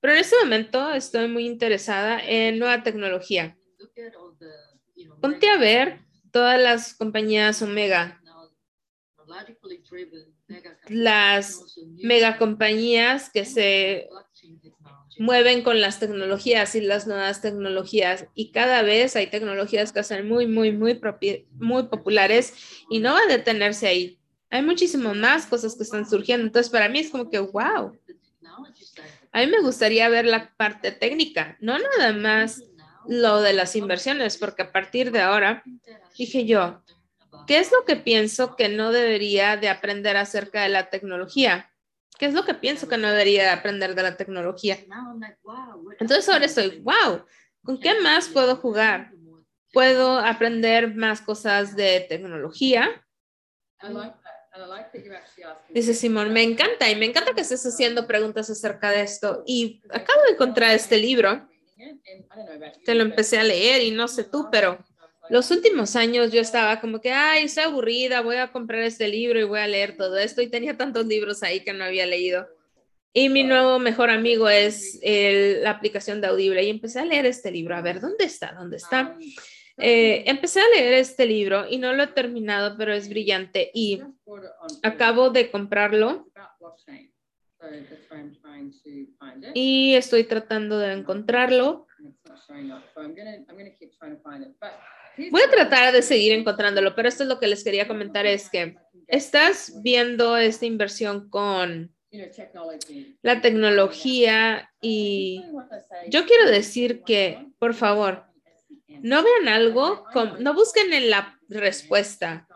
pero 0.00 0.14
en 0.14 0.20
este 0.20 0.36
momento 0.42 0.92
estoy 0.92 1.28
muy 1.28 1.46
interesada 1.46 2.20
en 2.20 2.58
nueva 2.58 2.82
tecnología. 2.82 3.56
Ponte 5.20 5.48
a 5.48 5.58
ver 5.58 6.00
todas 6.30 6.60
las 6.60 6.94
compañías 6.94 7.62
Omega, 7.62 8.20
las 10.88 11.76
megacompañías 12.02 13.30
que 13.30 13.44
se 13.44 14.08
mueven 15.18 15.62
con 15.62 15.80
las 15.80 15.98
tecnologías 15.98 16.74
y 16.74 16.80
las 16.80 17.06
nuevas 17.06 17.40
tecnologías. 17.40 18.26
Y 18.34 18.52
cada 18.52 18.82
vez 18.82 19.16
hay 19.16 19.28
tecnologías 19.28 19.92
que 19.92 20.02
son 20.02 20.28
muy, 20.28 20.46
muy, 20.46 20.72
muy, 20.72 21.00
muy 21.52 21.82
populares 21.84 22.54
y 22.90 23.00
no 23.00 23.14
va 23.14 23.20
a 23.20 23.32
detenerse 23.32 23.88
ahí 23.88 24.15
hay 24.50 24.62
muchísimo 24.62 25.14
más 25.14 25.46
cosas 25.46 25.74
que 25.74 25.82
están 25.82 26.08
surgiendo. 26.08 26.46
Entonces, 26.46 26.70
para 26.70 26.88
mí 26.88 27.00
es 27.00 27.10
como 27.10 27.30
que, 27.30 27.38
wow. 27.38 27.98
A 29.32 29.40
mí 29.40 29.46
me 29.48 29.60
gustaría 29.60 30.08
ver 30.08 30.24
la 30.24 30.54
parte 30.56 30.92
técnica, 30.92 31.56
no 31.60 31.78
nada 31.78 32.12
más 32.12 32.62
lo 33.06 33.40
de 33.40 33.52
las 33.52 33.76
inversiones, 33.76 34.38
porque 34.38 34.62
a 34.62 34.72
partir 34.72 35.12
de 35.12 35.20
ahora 35.20 35.62
dije 36.16 36.46
yo, 36.46 36.82
¿qué 37.46 37.58
es 37.58 37.70
lo 37.70 37.84
que 37.84 37.96
pienso 37.96 38.56
que 38.56 38.68
no 38.68 38.92
debería 38.92 39.56
de 39.56 39.68
aprender 39.68 40.16
acerca 40.16 40.62
de 40.62 40.70
la 40.70 40.90
tecnología? 40.90 41.70
¿Qué 42.18 42.26
es 42.26 42.34
lo 42.34 42.44
que 42.44 42.54
pienso 42.54 42.88
que 42.88 42.96
no 42.96 43.10
debería 43.10 43.42
de 43.42 43.50
aprender 43.50 43.94
de 43.94 44.02
la 44.02 44.16
tecnología? 44.16 44.78
Entonces 46.00 46.28
ahora 46.28 46.46
estoy, 46.46 46.80
wow, 46.80 47.24
¿con 47.62 47.78
qué 47.78 48.00
más 48.00 48.28
puedo 48.28 48.56
jugar? 48.56 49.12
Puedo 49.72 50.18
aprender 50.18 50.94
más 50.94 51.20
cosas 51.20 51.76
de 51.76 52.06
tecnología. 52.08 53.04
Dice 55.68 55.94
Simón, 55.94 56.32
me 56.32 56.42
encanta 56.42 56.90
y 56.90 56.96
me 56.96 57.06
encanta 57.06 57.34
que 57.34 57.42
estés 57.42 57.64
haciendo 57.66 58.06
preguntas 58.06 58.48
acerca 58.50 58.90
de 58.90 59.02
esto. 59.02 59.42
Y 59.46 59.82
acabo 59.90 60.22
de 60.26 60.34
encontrar 60.34 60.74
este 60.74 60.96
libro. 60.98 61.48
Te 62.84 62.94
lo 62.94 63.02
empecé 63.02 63.38
a 63.38 63.44
leer 63.44 63.82
y 63.82 63.90
no 63.90 64.08
sé 64.08 64.24
tú, 64.24 64.48
pero 64.50 64.78
los 65.28 65.50
últimos 65.50 65.96
años 65.96 66.32
yo 66.32 66.40
estaba 66.40 66.80
como 66.80 67.00
que, 67.00 67.12
ay, 67.12 67.44
estoy 67.44 67.64
aburrida, 67.64 68.22
voy 68.22 68.36
a 68.36 68.52
comprar 68.52 68.82
este 68.82 69.08
libro 69.08 69.38
y 69.38 69.44
voy 69.44 69.60
a 69.60 69.66
leer 69.66 69.96
todo 69.96 70.16
esto. 70.16 70.40
Y 70.40 70.48
tenía 70.48 70.76
tantos 70.76 71.06
libros 71.06 71.42
ahí 71.42 71.60
que 71.60 71.72
no 71.72 71.84
había 71.84 72.06
leído. 72.06 72.48
Y 73.12 73.28
mi 73.28 73.44
nuevo 73.44 73.78
mejor 73.78 74.10
amigo 74.10 74.48
es 74.48 75.00
la 75.02 75.70
aplicación 75.70 76.20
de 76.20 76.28
Audible. 76.28 76.62
Y 76.62 76.70
empecé 76.70 77.00
a 77.00 77.04
leer 77.04 77.26
este 77.26 77.50
libro. 77.50 77.76
A 77.76 77.82
ver, 77.82 78.00
¿dónde 78.00 78.24
está? 78.24 78.52
¿Dónde 78.52 78.76
está? 78.76 79.16
Eh, 79.78 80.24
empecé 80.26 80.60
a 80.60 80.68
leer 80.74 80.94
este 80.94 81.26
libro 81.26 81.66
y 81.68 81.78
no 81.78 81.92
lo 81.92 82.04
he 82.04 82.08
terminado, 82.08 82.76
pero 82.78 82.92
es 82.94 83.08
brillante. 83.08 83.70
Y 83.74 84.02
acabo 84.82 85.30
de 85.30 85.50
comprarlo. 85.50 86.28
Y 89.54 89.94
estoy 89.94 90.24
tratando 90.24 90.78
de 90.78 90.92
encontrarlo. 90.92 91.86
Voy 95.30 95.42
a 95.42 95.50
tratar 95.50 95.92
de 95.92 96.02
seguir 96.02 96.32
encontrándolo, 96.32 96.94
pero 96.94 97.08
esto 97.08 97.22
es 97.22 97.28
lo 97.28 97.40
que 97.40 97.48
les 97.48 97.64
quería 97.64 97.88
comentar, 97.88 98.26
es 98.26 98.50
que 98.50 98.76
estás 99.06 99.80
viendo 99.82 100.36
esta 100.36 100.66
inversión 100.66 101.30
con 101.30 101.94
la 103.22 103.40
tecnología 103.40 104.70
y 104.80 105.42
yo 106.08 106.24
quiero 106.26 106.50
decir 106.50 107.02
que, 107.02 107.46
por 107.58 107.74
favor, 107.74 108.25
no 109.06 109.22
vean 109.22 109.46
algo, 109.46 110.04
no 110.40 110.52
busquen 110.52 110.92
en 110.92 111.10
la 111.10 111.38
respuesta. 111.48 112.48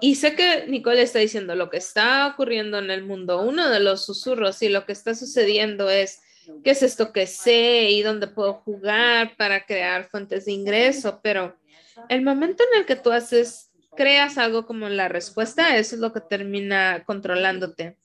Y 0.00 0.16
sé 0.16 0.34
que 0.34 0.66
Nicole 0.66 1.00
está 1.00 1.20
diciendo 1.20 1.54
lo 1.54 1.70
que 1.70 1.76
está 1.76 2.26
ocurriendo 2.26 2.80
en 2.80 2.90
el 2.90 3.04
mundo, 3.04 3.40
uno 3.40 3.70
de 3.70 3.78
los 3.78 4.04
susurros 4.04 4.60
y 4.62 4.68
lo 4.68 4.84
que 4.84 4.90
está 4.90 5.14
sucediendo 5.14 5.88
es, 5.88 6.20
¿qué 6.64 6.72
es 6.72 6.82
esto 6.82 7.12
que 7.12 7.28
sé 7.28 7.90
y 7.90 8.02
dónde 8.02 8.26
puedo 8.26 8.54
jugar 8.54 9.36
para 9.36 9.64
crear 9.64 10.08
fuentes 10.08 10.46
de 10.46 10.52
ingreso? 10.52 11.20
Pero 11.22 11.56
el 12.08 12.22
momento 12.22 12.64
en 12.72 12.80
el 12.80 12.84
que 12.84 12.96
tú 12.96 13.12
haces, 13.12 13.70
creas 13.96 14.38
algo 14.38 14.66
como 14.66 14.88
la 14.88 15.06
respuesta, 15.06 15.76
eso 15.76 15.94
es 15.94 16.00
lo 16.00 16.12
que 16.12 16.20
termina 16.20 17.04
controlándote. 17.06 17.96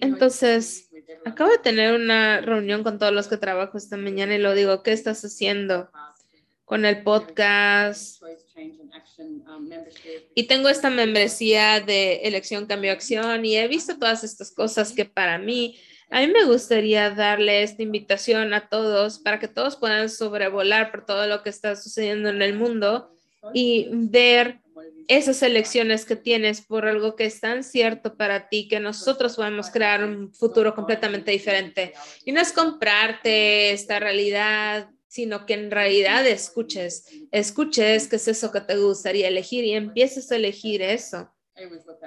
Entonces, 0.00 0.90
acabo 1.24 1.50
de 1.50 1.58
tener 1.58 1.94
una 1.94 2.40
reunión 2.40 2.82
con 2.82 2.98
todos 2.98 3.12
los 3.12 3.28
que 3.28 3.36
trabajo 3.36 3.78
esta 3.78 3.96
mañana 3.96 4.34
y 4.34 4.38
lo 4.38 4.54
digo, 4.54 4.82
¿qué 4.82 4.92
estás 4.92 5.24
haciendo 5.24 5.90
con 6.64 6.84
el 6.84 7.02
podcast? 7.02 8.22
Y 10.34 10.46
tengo 10.46 10.68
esta 10.68 10.90
membresía 10.90 11.80
de 11.80 12.16
elección, 12.22 12.66
cambio, 12.66 12.92
acción 12.92 13.44
y 13.44 13.56
he 13.56 13.68
visto 13.68 13.98
todas 13.98 14.24
estas 14.24 14.50
cosas 14.50 14.92
que 14.92 15.04
para 15.04 15.38
mí 15.38 15.78
a 16.10 16.20
mí 16.20 16.26
me 16.26 16.44
gustaría 16.44 17.10
darle 17.10 17.62
esta 17.62 17.84
invitación 17.84 18.52
a 18.52 18.68
todos 18.68 19.20
para 19.20 19.38
que 19.38 19.46
todos 19.46 19.76
puedan 19.76 20.10
sobrevolar 20.10 20.90
por 20.90 21.06
todo 21.06 21.28
lo 21.28 21.44
que 21.44 21.50
está 21.50 21.76
sucediendo 21.76 22.30
en 22.30 22.42
el 22.42 22.58
mundo 22.58 23.14
y 23.54 23.88
ver 23.92 24.60
esas 25.08 25.42
elecciones 25.42 26.04
que 26.04 26.16
tienes 26.16 26.60
por 26.60 26.86
algo 26.86 27.16
que 27.16 27.24
es 27.24 27.40
tan 27.40 27.64
cierto 27.64 28.16
para 28.16 28.48
ti 28.48 28.68
que 28.68 28.80
nosotros 28.80 29.36
podemos 29.36 29.70
crear 29.70 30.04
un 30.04 30.32
futuro 30.32 30.74
completamente 30.74 31.30
diferente. 31.30 31.92
Y 32.24 32.32
no 32.32 32.40
es 32.40 32.52
comprarte 32.52 33.72
esta 33.72 33.98
realidad, 33.98 34.90
sino 35.08 35.46
que 35.46 35.54
en 35.54 35.70
realidad 35.70 36.26
escuches, 36.26 37.04
escuches 37.32 38.06
qué 38.06 38.16
es 38.16 38.28
eso 38.28 38.52
que 38.52 38.60
te 38.60 38.76
gustaría 38.76 39.26
elegir 39.26 39.64
y 39.64 39.72
empieces 39.72 40.30
a 40.30 40.36
elegir 40.36 40.82
eso. 40.82 41.28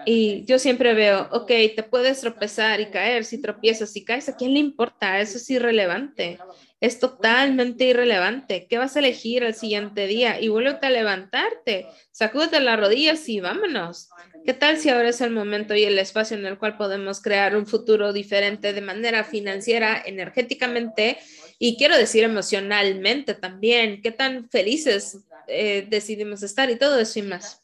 Y 0.06 0.46
yo 0.46 0.58
siempre 0.58 0.94
veo, 0.94 1.28
ok, 1.32 1.48
te 1.76 1.84
puedes 1.84 2.22
tropezar 2.22 2.80
y 2.82 2.90
caer, 2.90 3.26
si 3.26 3.42
tropiezas 3.42 3.96
y 3.96 4.04
caes, 4.04 4.30
¿a 4.30 4.36
quién 4.36 4.54
le 4.54 4.60
importa? 4.60 5.20
Eso 5.20 5.38
es 5.38 5.50
irrelevante, 5.50 6.40
es 6.84 7.00
totalmente 7.00 7.86
irrelevante. 7.86 8.68
¿Qué 8.70 8.78
vas 8.78 8.98
a 8.98 9.00
elegir 9.00 9.42
el 9.46 9.56
siguiente 9.56 10.06
día? 10.06 10.42
Y 10.42 10.50
vuelve 10.50 10.78
a 10.82 10.90
levantarte, 10.90 11.88
sacúdete 12.12 12.60
las 12.60 12.78
rodillas 12.78 13.30
y 13.30 13.40
vámonos. 13.40 14.10
¿Qué 14.46 14.54
tal 14.54 14.78
si 14.78 14.90
ahora 14.90 15.08
es 15.08 15.22
el 15.22 15.32
momento 15.32 15.76
y 15.76 15.86
el 15.86 15.98
espacio 15.98 16.36
en 16.36 16.46
el 16.46 16.58
cual 16.58 16.76
podemos 16.76 17.22
crear 17.22 17.56
un 17.56 17.68
futuro 17.68 18.12
diferente 18.12 18.74
de 18.74 18.82
manera 18.82 19.24
financiera, 19.24 20.04
energéticamente 20.06 21.20
y 21.58 21.78
quiero 21.78 21.98
decir 21.98 22.26
emocionalmente 22.26 23.34
también? 23.34 24.02
¿Qué 24.02 24.12
tan 24.12 24.50
felices 24.50 25.20
eh, 25.48 25.88
decidimos 25.90 26.44
estar 26.44 26.70
y 26.70 26.78
todo 26.78 27.00
eso 27.00 27.20
y 27.20 27.22
más. 27.22 27.64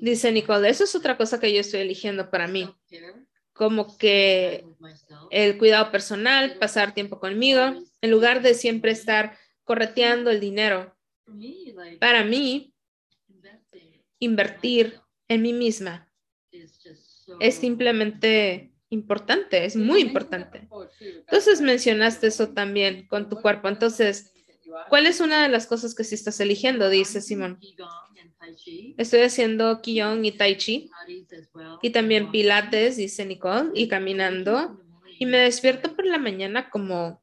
Dice 0.00 0.30
Nicole, 0.30 0.68
eso 0.68 0.84
es 0.84 0.94
otra 0.94 1.16
cosa 1.16 1.40
que 1.40 1.52
yo 1.52 1.60
estoy 1.60 1.80
eligiendo 1.80 2.30
para 2.30 2.46
mí, 2.46 2.72
como 3.52 3.98
que 3.98 4.64
el 5.30 5.58
cuidado 5.58 5.90
personal, 5.90 6.58
pasar 6.58 6.94
tiempo 6.94 7.18
conmigo, 7.20 7.74
en 8.00 8.10
lugar 8.10 8.42
de 8.42 8.54
siempre 8.54 8.92
estar 8.92 9.36
correteando 9.64 10.30
el 10.30 10.40
dinero. 10.40 10.96
Para 12.00 12.24
mí, 12.24 12.74
invertir 14.18 15.00
en 15.28 15.42
mí 15.42 15.52
misma 15.52 16.10
es 17.40 17.56
simplemente 17.56 18.72
importante, 18.88 19.64
es 19.64 19.76
muy 19.76 20.00
importante. 20.00 20.68
Entonces 21.00 21.60
mencionaste 21.60 22.28
eso 22.28 22.48
también 22.50 23.06
con 23.06 23.28
tu 23.28 23.36
cuerpo. 23.40 23.68
Entonces, 23.68 24.32
¿Cuál 24.88 25.06
es 25.06 25.20
una 25.20 25.42
de 25.42 25.48
las 25.48 25.66
cosas 25.66 25.94
que 25.94 26.04
sí 26.04 26.14
estás 26.14 26.40
eligiendo? 26.40 26.88
Dice 26.88 27.20
Simón. 27.20 27.58
Estoy 28.96 29.20
haciendo 29.20 29.80
Qigong 29.82 30.24
y 30.24 30.32
Tai 30.32 30.56
Chi 30.56 30.90
y 31.82 31.90
también 31.90 32.30
Pilates, 32.30 32.96
dice 32.96 33.24
Nicole, 33.24 33.70
y 33.74 33.88
caminando. 33.88 34.80
Y 35.18 35.26
me 35.26 35.38
despierto 35.38 35.94
por 35.94 36.06
la 36.06 36.18
mañana 36.18 36.70
como 36.70 37.22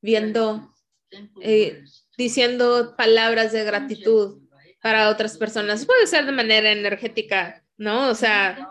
viendo, 0.00 0.74
eh, 1.40 1.82
diciendo 2.16 2.94
palabras 2.96 3.52
de 3.52 3.64
gratitud 3.64 4.42
para 4.82 5.10
otras 5.10 5.36
personas. 5.36 5.84
Puede 5.84 6.06
ser 6.06 6.26
de 6.26 6.32
manera 6.32 6.70
energética, 6.70 7.64
¿no? 7.76 8.08
O 8.08 8.14
sea, 8.14 8.70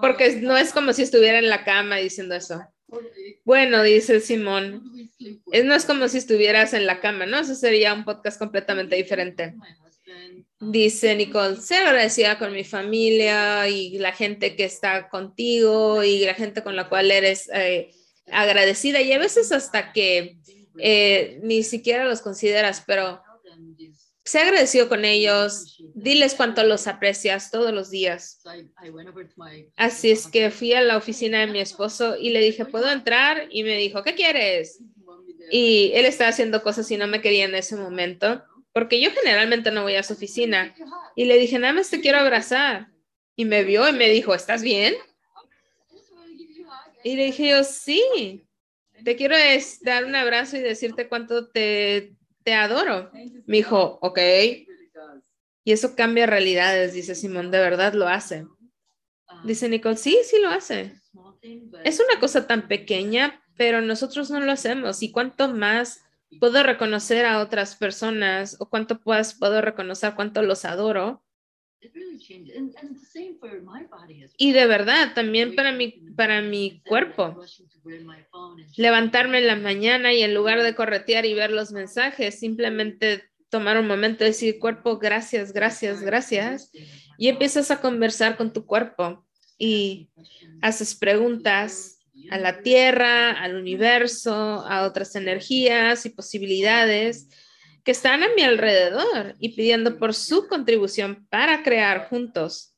porque 0.00 0.36
no 0.40 0.56
es 0.56 0.72
como 0.72 0.92
si 0.92 1.02
estuviera 1.02 1.38
en 1.38 1.50
la 1.50 1.64
cama 1.64 1.96
diciendo 1.96 2.34
eso. 2.34 2.62
Bueno, 3.44 3.82
dice 3.82 4.20
Simón, 4.20 4.82
no 5.64 5.74
es 5.74 5.84
como 5.84 6.08
si 6.08 6.18
estuvieras 6.18 6.74
en 6.74 6.86
la 6.86 7.00
cama, 7.00 7.26
¿no? 7.26 7.38
Eso 7.38 7.54
sería 7.54 7.94
un 7.94 8.04
podcast 8.04 8.38
completamente 8.38 8.96
diferente. 8.96 9.54
Dice 10.58 11.14
Nicole, 11.14 11.56
ser 11.56 11.86
agradecida 11.86 12.38
con 12.38 12.52
mi 12.52 12.64
familia 12.64 13.68
y 13.68 13.98
la 13.98 14.12
gente 14.12 14.56
que 14.56 14.64
está 14.64 15.08
contigo 15.08 16.02
y 16.04 16.24
la 16.24 16.34
gente 16.34 16.62
con 16.62 16.76
la 16.76 16.88
cual 16.88 17.10
eres 17.10 17.48
eh, 17.52 17.90
agradecida 18.32 19.00
y 19.00 19.12
a 19.12 19.18
veces 19.18 19.52
hasta 19.52 19.92
que 19.92 20.38
eh, 20.78 21.40
ni 21.42 21.62
siquiera 21.62 22.04
los 22.04 22.20
consideras, 22.20 22.82
pero 22.86 23.22
Sé 24.30 24.38
agradecido 24.38 24.88
con 24.88 25.04
ellos, 25.04 25.82
diles 25.94 26.34
cuánto 26.34 26.62
los 26.62 26.86
aprecias 26.86 27.50
todos 27.50 27.72
los 27.72 27.90
días. 27.90 28.40
Así 29.76 30.12
es 30.12 30.28
que 30.28 30.50
fui 30.50 30.72
a 30.72 30.82
la 30.82 30.96
oficina 30.96 31.40
de 31.40 31.48
mi 31.48 31.58
esposo 31.58 32.16
y 32.16 32.30
le 32.30 32.40
dije, 32.40 32.64
¿puedo 32.64 32.88
entrar? 32.90 33.48
Y 33.50 33.64
me 33.64 33.76
dijo, 33.76 34.04
¿qué 34.04 34.14
quieres? 34.14 34.78
Y 35.50 35.90
él 35.94 36.04
estaba 36.04 36.30
haciendo 36.30 36.62
cosas 36.62 36.88
y 36.92 36.96
no 36.96 37.08
me 37.08 37.20
quería 37.20 37.46
en 37.46 37.56
ese 37.56 37.74
momento, 37.74 38.44
porque 38.72 39.00
yo 39.00 39.10
generalmente 39.10 39.72
no 39.72 39.82
voy 39.82 39.96
a 39.96 40.04
su 40.04 40.12
oficina. 40.12 40.76
Y 41.16 41.24
le 41.24 41.36
dije, 41.38 41.58
nada 41.58 41.72
más 41.72 41.90
te 41.90 42.00
quiero 42.00 42.18
abrazar. 42.18 42.86
Y 43.34 43.46
me 43.46 43.64
vio 43.64 43.88
y 43.88 43.92
me 43.92 44.08
dijo, 44.10 44.32
¿estás 44.34 44.62
bien? 44.62 44.94
Y 47.02 47.16
le 47.16 47.24
dije 47.26 47.50
yo, 47.50 47.64
sí, 47.64 48.46
te 49.04 49.16
quiero 49.16 49.36
dar 49.82 50.04
un 50.04 50.14
abrazo 50.14 50.56
y 50.56 50.60
decirte 50.60 51.08
cuánto 51.08 51.48
te, 51.48 52.14
te 52.42 52.54
adoro. 52.54 53.10
Me 53.12 53.56
dijo, 53.58 53.98
ok. 54.02 54.18
Y 55.64 55.72
eso 55.72 55.94
cambia 55.94 56.26
realidades, 56.26 56.94
dice 56.94 57.14
Simón, 57.14 57.50
de 57.50 57.58
verdad 57.58 57.92
lo 57.94 58.08
hace. 58.08 58.46
Dice 59.44 59.68
Nicole, 59.68 59.96
sí, 59.96 60.18
sí 60.24 60.38
lo 60.40 60.48
hace. 60.48 60.94
Es 61.84 62.00
una 62.00 62.20
cosa 62.20 62.46
tan 62.46 62.68
pequeña, 62.68 63.42
pero 63.56 63.80
nosotros 63.80 64.30
no 64.30 64.40
lo 64.40 64.52
hacemos. 64.52 65.02
¿Y 65.02 65.12
cuánto 65.12 65.48
más 65.48 66.02
puedo 66.38 66.62
reconocer 66.62 67.26
a 67.26 67.40
otras 67.40 67.76
personas 67.76 68.56
o 68.60 68.68
cuánto 68.68 69.00
puedo 69.00 69.60
reconocer 69.60 70.14
cuánto 70.14 70.42
los 70.42 70.64
adoro? 70.64 71.22
Y 74.36 74.52
de 74.52 74.66
verdad, 74.66 75.14
también 75.14 75.54
para 75.54 75.72
mi, 75.72 75.88
para 76.16 76.42
mi 76.42 76.82
cuerpo. 76.86 77.40
Levantarme 78.76 79.38
en 79.38 79.46
la 79.46 79.56
mañana 79.56 80.12
y 80.12 80.22
en 80.22 80.34
lugar 80.34 80.62
de 80.62 80.74
corretear 80.74 81.24
y 81.24 81.34
ver 81.34 81.50
los 81.50 81.72
mensajes, 81.72 82.38
simplemente 82.38 83.30
tomar 83.48 83.78
un 83.78 83.86
momento 83.86 84.24
y 84.24 84.28
decir, 84.28 84.58
cuerpo, 84.58 84.98
gracias, 84.98 85.52
gracias, 85.52 86.02
gracias. 86.02 86.70
Y 87.18 87.28
empiezas 87.28 87.70
a 87.70 87.80
conversar 87.80 88.36
con 88.36 88.52
tu 88.52 88.66
cuerpo 88.66 89.26
y 89.58 90.10
haces 90.62 90.94
preguntas 90.94 91.98
a 92.30 92.38
la 92.38 92.62
tierra, 92.62 93.32
al 93.32 93.56
universo, 93.56 94.32
a 94.34 94.84
otras 94.86 95.16
energías 95.16 96.04
y 96.06 96.10
posibilidades 96.10 97.28
que 97.84 97.92
están 97.92 98.22
a 98.22 98.28
mi 98.34 98.42
alrededor 98.42 99.34
y 99.38 99.50
pidiendo 99.50 99.98
por 99.98 100.14
su 100.14 100.48
contribución 100.48 101.26
para 101.30 101.62
crear 101.62 102.08
juntos. 102.08 102.74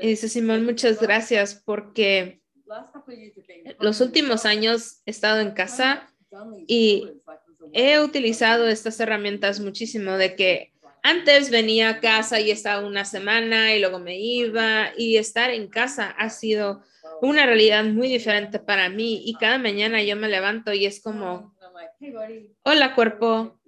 Y 0.00 0.08
dice 0.08 0.28
Simón, 0.28 0.64
muchas 0.64 1.00
gracias 1.00 1.54
porque 1.64 2.40
los 3.78 4.00
últimos 4.00 4.46
años 4.46 5.02
he 5.06 5.10
estado 5.10 5.40
en 5.40 5.52
casa 5.52 6.12
Y 6.66 7.08
he 7.72 8.00
utilizado 8.00 8.68
estas 8.68 8.98
herramientas 9.00 9.60
muchísimo 9.60 10.12
de 10.12 10.36
que 10.36 10.72
antes 11.02 11.50
venía 11.50 11.90
a 11.90 12.00
casa 12.00 12.40
y 12.40 12.50
estaba 12.50 12.86
una 12.86 13.04
semana 13.04 13.74
y 13.74 13.80
luego 13.80 13.98
me 13.98 14.18
iba 14.18 14.92
y 14.96 15.16
estar 15.16 15.50
en 15.50 15.68
casa 15.68 16.10
ha 16.10 16.30
sido 16.30 16.82
una 17.22 17.46
realidad 17.46 17.84
muy 17.84 18.08
diferente 18.08 18.58
para 18.58 18.88
mí 18.88 19.22
y 19.24 19.34
cada 19.34 19.58
mañana 19.58 20.02
yo 20.02 20.16
me 20.16 20.28
levanto 20.28 20.72
y 20.72 20.86
es 20.86 21.02
como, 21.02 21.54
hola 22.64 22.94
cuerpo, 22.94 23.60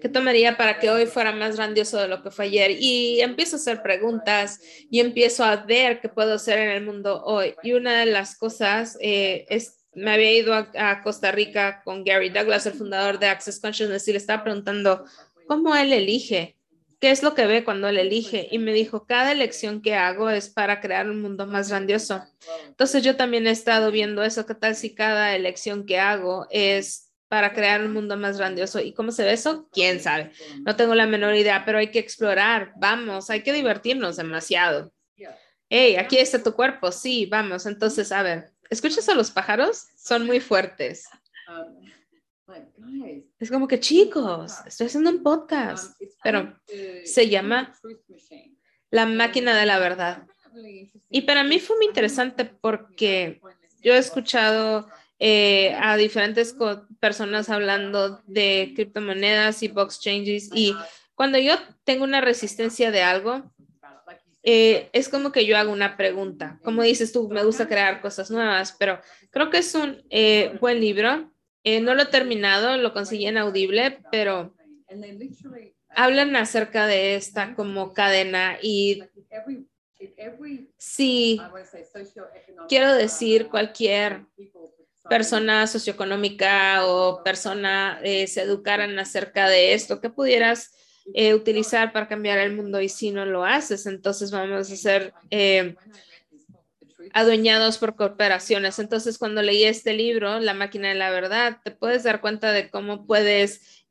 ¿Qué 0.00 0.08
tomaría 0.08 0.56
para 0.56 0.80
que 0.80 0.90
hoy 0.90 1.06
fuera 1.06 1.32
más 1.32 1.56
grandioso 1.56 1.98
de 1.98 2.08
lo 2.08 2.22
que 2.22 2.30
fue 2.30 2.46
ayer? 2.46 2.72
Y 2.72 3.20
empiezo 3.20 3.54
a 3.56 3.58
hacer 3.60 3.82
preguntas 3.82 4.60
y 4.90 4.98
empiezo 4.98 5.44
a 5.44 5.56
ver 5.56 6.00
qué 6.00 6.08
puedo 6.08 6.34
hacer 6.34 6.58
en 6.58 6.70
el 6.70 6.84
mundo 6.84 7.22
hoy. 7.24 7.54
Y 7.62 7.72
una 7.72 8.00
de 8.00 8.06
las 8.06 8.36
cosas 8.36 8.98
eh, 9.00 9.46
es, 9.48 9.86
me 9.94 10.10
había 10.10 10.32
ido 10.32 10.54
a, 10.54 11.02
Costa 11.02 11.30
Rica 11.30 11.82
con 11.84 12.04
Gary 12.04 12.30
Douglas, 12.30 12.66
el 12.66 12.72
fundador 12.72 13.20
de 13.20 13.28
Access 13.28 13.60
Consciousness, 13.60 14.08
y 14.08 14.12
le 14.12 14.18
estaba 14.18 14.42
preguntando 14.42 15.04
cómo 15.46 15.76
él 15.76 15.92
elige, 15.92 16.56
qué 16.98 17.12
es 17.12 17.22
lo 17.22 17.34
que 17.36 17.46
ve 17.46 17.62
cuando 17.62 17.88
él 17.88 17.98
elige. 17.98 18.48
Y 18.50 18.58
me 18.58 18.72
dijo, 18.72 19.06
cada 19.06 19.30
elección 19.30 19.82
que 19.82 19.94
hago 19.94 20.30
es 20.30 20.48
para 20.48 20.80
crear 20.80 21.08
un 21.08 21.22
mundo 21.22 21.46
más 21.46 21.68
grandioso. 21.68 22.24
Entonces 22.66 23.04
yo 23.04 23.14
también 23.14 23.46
he 23.46 23.50
estado 23.50 23.92
viendo 23.92 24.24
eso, 24.24 24.46
qué 24.46 24.54
tal 24.54 24.74
si 24.74 24.96
cada 24.96 25.36
elección 25.36 25.86
que 25.86 26.00
hago 26.00 26.48
es 26.50 27.07
para 27.28 27.52
crear 27.52 27.82
un 27.82 27.92
mundo 27.92 28.16
más 28.16 28.38
grandioso. 28.38 28.80
¿Y 28.80 28.92
cómo 28.92 29.12
se 29.12 29.24
ve 29.24 29.32
eso? 29.32 29.68
¿Quién 29.72 30.00
sabe? 30.00 30.32
No 30.64 30.76
tengo 30.76 30.94
la 30.94 31.06
menor 31.06 31.34
idea, 31.34 31.64
pero 31.64 31.78
hay 31.78 31.90
que 31.90 31.98
explorar. 31.98 32.72
Vamos, 32.76 33.30
hay 33.30 33.42
que 33.42 33.52
divertirnos 33.52 34.16
demasiado. 34.16 34.92
Hey, 35.68 35.96
aquí 35.96 36.16
está 36.16 36.42
tu 36.42 36.54
cuerpo. 36.54 36.90
Sí, 36.90 37.26
vamos. 37.26 37.66
Entonces, 37.66 38.10
a 38.12 38.22
ver, 38.22 38.50
¿escuchas 38.70 39.08
a 39.08 39.14
los 39.14 39.30
pájaros? 39.30 39.86
Son 39.96 40.24
muy 40.24 40.40
fuertes. 40.40 41.06
Es 43.38 43.50
como 43.50 43.68
que, 43.68 43.78
chicos, 43.78 44.54
estoy 44.66 44.86
haciendo 44.86 45.10
un 45.10 45.22
podcast, 45.22 46.00
pero 46.22 46.58
se 47.04 47.28
llama 47.28 47.74
La 48.90 49.04
máquina 49.04 49.54
de 49.56 49.66
la 49.66 49.78
verdad. 49.78 50.26
Y 51.10 51.22
para 51.22 51.44
mí 51.44 51.60
fue 51.60 51.76
muy 51.76 51.86
interesante 51.86 52.46
porque 52.46 53.40
yo 53.82 53.92
he 53.92 53.98
escuchado 53.98 54.88
eh, 55.20 55.74
a 55.80 55.96
diferentes 55.96 56.54
personas 57.00 57.48
hablando 57.48 58.22
de 58.26 58.72
criptomonedas 58.76 59.62
y 59.62 59.68
box 59.68 60.00
changes. 60.00 60.50
Y 60.54 60.74
cuando 61.14 61.38
yo 61.38 61.54
tengo 61.84 62.04
una 62.04 62.20
resistencia 62.20 62.90
de 62.90 63.02
algo, 63.02 63.52
eh, 64.44 64.88
es 64.92 65.08
como 65.08 65.32
que 65.32 65.44
yo 65.44 65.58
hago 65.58 65.72
una 65.72 65.96
pregunta. 65.96 66.60
Como 66.62 66.82
dices 66.82 67.12
tú, 67.12 67.28
me 67.28 67.44
gusta 67.44 67.66
crear 67.66 68.00
cosas 68.00 68.30
nuevas, 68.30 68.76
pero 68.78 69.00
creo 69.30 69.50
que 69.50 69.58
es 69.58 69.74
un 69.74 70.02
eh, 70.10 70.56
buen 70.60 70.80
libro. 70.80 71.32
no 71.64 71.94
lo 71.94 72.02
he 72.02 72.06
terminado, 72.06 72.76
lo 72.76 72.92
conseguí 72.92 73.26
en 73.26 73.38
Audible, 73.38 73.98
pero 74.12 74.54
hablan 75.90 76.36
acerca 76.36 76.86
de 76.86 77.16
esta 77.16 77.54
como 77.54 77.92
cadena 77.92 78.56
y 78.62 79.02
sí, 80.76 81.40
quiero 82.68 82.94
decir 82.94 83.48
cualquier 83.48 84.24
persona 85.08 85.66
socioeconómica 85.66 86.86
o 86.86 87.22
persona 87.22 88.00
eh, 88.02 88.26
se 88.26 88.42
educaran 88.42 88.98
acerca 88.98 89.48
de 89.48 89.74
esto, 89.74 90.00
¿qué 90.00 90.10
pudieras 90.10 90.72
eh, 91.14 91.34
utilizar 91.34 91.92
para 91.92 92.08
cambiar 92.08 92.38
el 92.38 92.54
mundo? 92.54 92.80
Y 92.80 92.88
si 92.88 93.10
no 93.10 93.24
lo 93.24 93.44
haces, 93.44 93.86
entonces 93.86 94.30
vamos 94.30 94.70
a 94.70 94.76
ser 94.76 95.12
eh, 95.30 95.74
adueñados 97.12 97.78
por 97.78 97.96
corporaciones. 97.96 98.78
Entonces, 98.78 99.18
cuando 99.18 99.42
leí 99.42 99.64
este 99.64 99.94
libro, 99.94 100.40
La 100.40 100.54
máquina 100.54 100.88
de 100.88 100.94
la 100.94 101.10
verdad, 101.10 101.58
te 101.64 101.70
puedes 101.70 102.04
dar 102.04 102.20
cuenta 102.20 102.52
de 102.52 102.70
cómo 102.70 103.06
puedes 103.06 103.84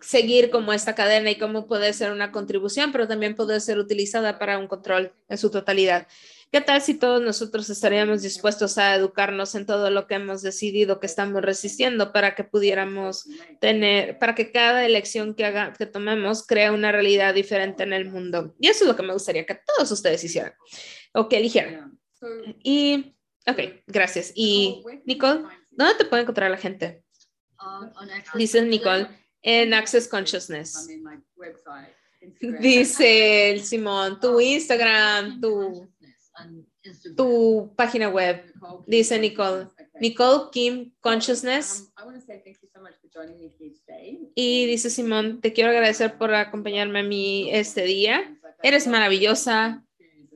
seguir 0.00 0.50
como 0.50 0.72
esta 0.72 0.96
cadena 0.96 1.30
y 1.30 1.38
cómo 1.38 1.68
puede 1.68 1.92
ser 1.92 2.10
una 2.10 2.32
contribución, 2.32 2.90
pero 2.90 3.06
también 3.06 3.36
puede 3.36 3.60
ser 3.60 3.78
utilizada 3.78 4.40
para 4.40 4.58
un 4.58 4.66
control 4.66 5.12
en 5.28 5.38
su 5.38 5.50
totalidad. 5.50 6.08
¿Qué 6.52 6.60
tal 6.60 6.80
si 6.80 6.94
todos 6.94 7.20
nosotros 7.20 7.68
estaríamos 7.68 8.22
dispuestos 8.22 8.78
a 8.78 8.94
educarnos 8.94 9.54
en 9.54 9.66
todo 9.66 9.90
lo 9.90 10.06
que 10.06 10.14
hemos 10.14 10.42
decidido 10.42 11.00
que 11.00 11.06
estamos 11.06 11.42
resistiendo 11.42 12.12
para 12.12 12.34
que 12.34 12.44
pudiéramos 12.44 13.28
tener, 13.60 14.18
para 14.18 14.34
que 14.34 14.52
cada 14.52 14.86
elección 14.86 15.34
que, 15.34 15.44
haga, 15.44 15.72
que 15.72 15.86
tomemos 15.86 16.46
crea 16.46 16.72
una 16.72 16.92
realidad 16.92 17.34
diferente 17.34 17.82
en 17.82 17.92
el 17.92 18.10
mundo? 18.10 18.54
Y 18.60 18.68
eso 18.68 18.84
es 18.84 18.88
lo 18.88 18.96
que 18.96 19.02
me 19.02 19.12
gustaría 19.12 19.44
que 19.44 19.58
todos 19.76 19.90
ustedes 19.90 20.22
hicieran 20.22 20.54
o 21.12 21.28
que 21.28 21.38
eligieran. 21.38 21.98
Y, 22.62 23.16
ok, 23.46 23.82
gracias. 23.86 24.32
Y 24.34 24.82
Nicole, 25.04 25.42
¿dónde 25.70 25.94
te 25.96 26.04
puede 26.04 26.22
encontrar 26.22 26.50
la 26.50 26.58
gente? 26.58 27.02
Dice 28.34 28.62
Nicole, 28.62 29.08
en 29.42 29.74
Access 29.74 30.08
Consciousness. 30.08 30.88
Dice 32.40 33.52
el 33.52 33.62
Simón, 33.62 34.18
tu 34.20 34.40
Instagram, 34.40 35.40
tu 35.40 35.88
tu 37.16 37.72
página 37.76 38.08
web, 38.08 38.44
dice 38.86 39.18
Nicole. 39.18 39.68
Nicole 40.00 40.50
Kim 40.52 40.92
Consciousness. 41.00 41.92
Y 44.34 44.66
dice 44.66 44.90
Simón, 44.90 45.40
te 45.40 45.52
quiero 45.52 45.70
agradecer 45.70 46.18
por 46.18 46.34
acompañarme 46.34 47.00
a 47.00 47.02
mí 47.02 47.48
este 47.50 47.84
día. 47.84 48.38
Eres 48.62 48.86
maravillosa. 48.86 49.82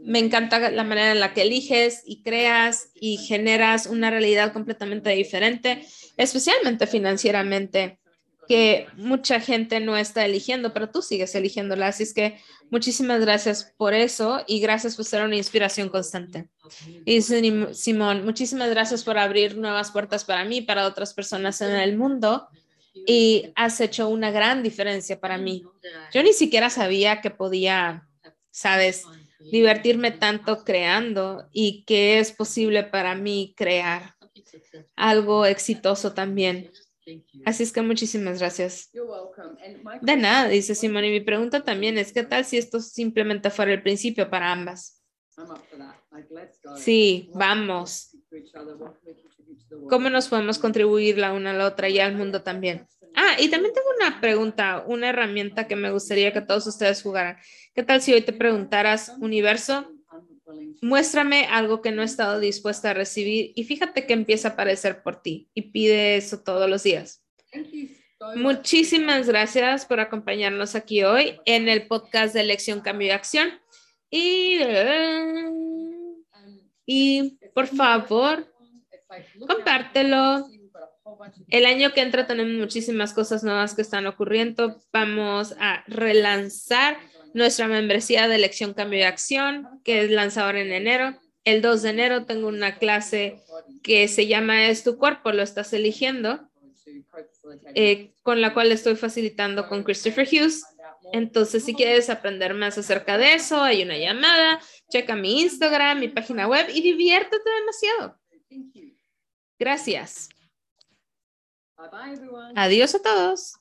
Me 0.03 0.19
encanta 0.19 0.71
la 0.71 0.83
manera 0.83 1.13
en 1.13 1.21
la 1.21 1.35
que 1.35 1.43
eliges 1.43 2.03
y 2.07 2.23
creas 2.23 2.91
y 2.95 3.19
generas 3.19 3.87
una 3.87 4.11
realidad 4.11 4.55
completamente 4.55 5.11
diferente, 5.11 5.87
especialmente 6.17 6.87
financieramente 6.87 8.00
que 8.51 8.89
mucha 8.97 9.39
gente 9.39 9.79
no 9.79 9.97
está 9.97 10.25
eligiendo, 10.25 10.73
pero 10.73 10.91
tú 10.91 11.03
sigues 11.03 11.37
eligiéndola. 11.37 11.87
Así 11.87 12.03
es 12.03 12.13
que 12.13 12.41
muchísimas 12.69 13.21
gracias 13.21 13.73
por 13.77 13.95
eso 13.95 14.43
y 14.49 14.59
gracias 14.59 14.97
por 14.97 15.05
ser 15.05 15.23
una 15.23 15.37
inspiración 15.37 15.89
constante. 15.89 16.49
Y 17.05 17.23
Simón, 17.23 18.25
muchísimas 18.25 18.69
gracias 18.71 19.05
por 19.05 19.19
abrir 19.19 19.57
nuevas 19.57 19.93
puertas 19.93 20.25
para 20.25 20.45
mí, 20.45 20.63
para 20.63 20.89
otras 20.89 21.15
personas 21.15 21.61
en 21.61 21.71
el 21.77 21.97
mundo 21.97 22.49
y 23.07 23.53
has 23.55 23.81
hecho 23.81 24.09
una 24.09 24.33
gran 24.33 24.65
diferencia 24.65 25.21
para 25.21 25.39
mí. 25.39 25.63
Yo 26.13 26.21
ni 26.25 26.33
siquiera 26.33 26.71
sabía 26.71 27.21
que 27.21 27.31
podía, 27.31 28.09
sabes, 28.51 29.05
divertirme 29.39 30.11
tanto 30.11 30.65
creando 30.65 31.49
y 31.53 31.85
que 31.85 32.19
es 32.19 32.33
posible 32.33 32.83
para 32.83 33.15
mí 33.15 33.55
crear 33.57 34.17
algo 34.97 35.47
exitoso 35.47 36.15
también. 36.15 36.73
Así 37.45 37.63
es 37.63 37.73
que 37.73 37.83
muchísimas 37.83 38.39
gracias. 38.39 38.91
De 40.03 40.17
nada, 40.17 40.49
dice 40.49 40.75
Simón. 40.75 41.05
Y 41.05 41.11
mi 41.11 41.21
pregunta 41.21 41.63
también 41.63 41.99
es, 41.99 42.13
¿qué 42.13 42.23
tal 42.23 42.45
si 42.45 42.59
esto 42.59 42.81
simplemente 42.81 43.51
fuera 43.51 43.73
el 43.73 43.83
principio 43.83 44.29
para 44.31 44.53
ambas? 44.53 45.03
Sí, 46.77 47.31
vamos. 47.35 48.17
¿Cómo 49.89 50.11
nos 50.11 50.29
podemos 50.29 50.59
contribuir 50.59 51.19
la 51.19 51.33
una 51.33 51.51
a 51.51 51.55
la 51.55 51.67
otra 51.67 51.89
y 51.89 51.99
al 51.99 52.17
mundo 52.17 52.43
también? 52.43 52.87
Ah, 53.15 53.37
y 53.39 53.49
también 53.49 53.75
tengo 53.75 53.89
una 53.99 54.21
pregunta, 54.21 54.85
una 54.87 55.09
herramienta 55.09 55.67
que 55.67 55.77
me 55.77 55.91
gustaría 55.91 56.33
que 56.33 56.41
todos 56.41 56.67
ustedes 56.67 57.03
jugaran. 57.03 57.37
¿Qué 57.75 57.83
tal 57.83 58.01
si 58.01 58.13
hoy 58.13 58.23
te 58.23 58.33
preguntaras, 58.33 59.13
universo, 59.21 59.93
muéstrame 60.83 61.47
algo 61.47 61.83
que 61.83 61.93
no 61.93 62.03
he 62.03 62.05
estado 62.05 62.41
dispuesta 62.41 62.91
a 62.91 62.95
recibir 62.95 63.53
y 63.55 63.65
fíjate 63.65 64.07
que 64.07 64.13
empieza 64.13 64.49
a 64.49 64.51
aparecer 64.53 65.03
por 65.03 65.23
ti 65.23 65.49
y 65.55 65.63
pide 65.71 66.17
eso 66.17 66.41
todos 66.41 66.69
los 66.69 66.83
días. 66.83 67.25
Muchísimas 68.37 69.27
gracias 69.29 69.87
por 69.87 69.99
acompañarnos 69.99 70.75
aquí 70.75 71.03
hoy 71.03 71.41
en 71.47 71.69
el 71.69 71.87
podcast 71.87 72.35
de 72.35 72.41
Elección, 72.41 72.81
Cambio 72.81 73.09
y 73.09 73.11
Acción. 73.11 73.49
Y, 74.11 74.59
y 76.85 77.39
por 77.55 77.67
favor, 77.67 78.53
compártelo. 79.47 80.47
El 81.49 81.65
año 81.65 81.93
que 81.93 82.03
entra 82.03 82.27
tenemos 82.27 82.53
muchísimas 82.53 83.15
cosas 83.15 83.43
nuevas 83.43 83.75
que 83.75 83.83
están 83.83 84.07
ocurriendo. 84.07 84.79
Vamos 84.93 85.55
a 85.59 85.83
relanzar 85.87 86.99
nuestra 87.35 87.69
membresía 87.69 88.29
de 88.29 88.37
elección, 88.37 88.75
cambio 88.75 89.01
y 89.01 89.03
acción, 89.03 89.81
que 89.85 90.03
es 90.03 90.11
lanzadora 90.11 90.61
en 90.61 90.73
enero. 90.73 91.19
El 91.45 91.63
2 91.63 91.83
de 91.83 91.91
enero 91.91 92.25
tengo 92.27 92.49
una 92.49 92.79
clase 92.79 93.43
que 93.83 94.09
se 94.09 94.27
llama 94.27 94.67
Es 94.67 94.85
tu 94.85 94.99
cuerpo, 94.99 95.33
lo 95.33 95.43
estás 95.43 95.73
eligiendo, 95.73 96.49
eh, 97.75 98.13
con 98.23 98.41
la 98.41 98.53
cual 98.53 98.73
estoy 98.73 98.97
facilitando 98.97 99.69
con 99.69 99.83
Christopher 99.83 100.29
Hughes. 100.31 100.65
Entonces, 101.13 101.65
si 101.65 101.75
quieres 101.75 102.11
aprender 102.11 102.55
más 102.55 102.79
acerca 102.79 103.19
de 103.19 103.35
eso, 103.35 103.63
hay 103.63 103.83
una 103.83 103.97
llamada, 103.97 104.61
checa 104.91 105.17
mi 105.17 105.41
Instagram, 105.43 105.99
mi 105.99 106.09
página 106.09 106.47
web 106.47 106.67
y 106.73 106.83
diviértete 106.83 107.51
demasiado. 107.61 108.21
Gracias. 109.59 110.29
Adiós 112.55 112.95
a 112.95 113.03
todos. 113.03 113.60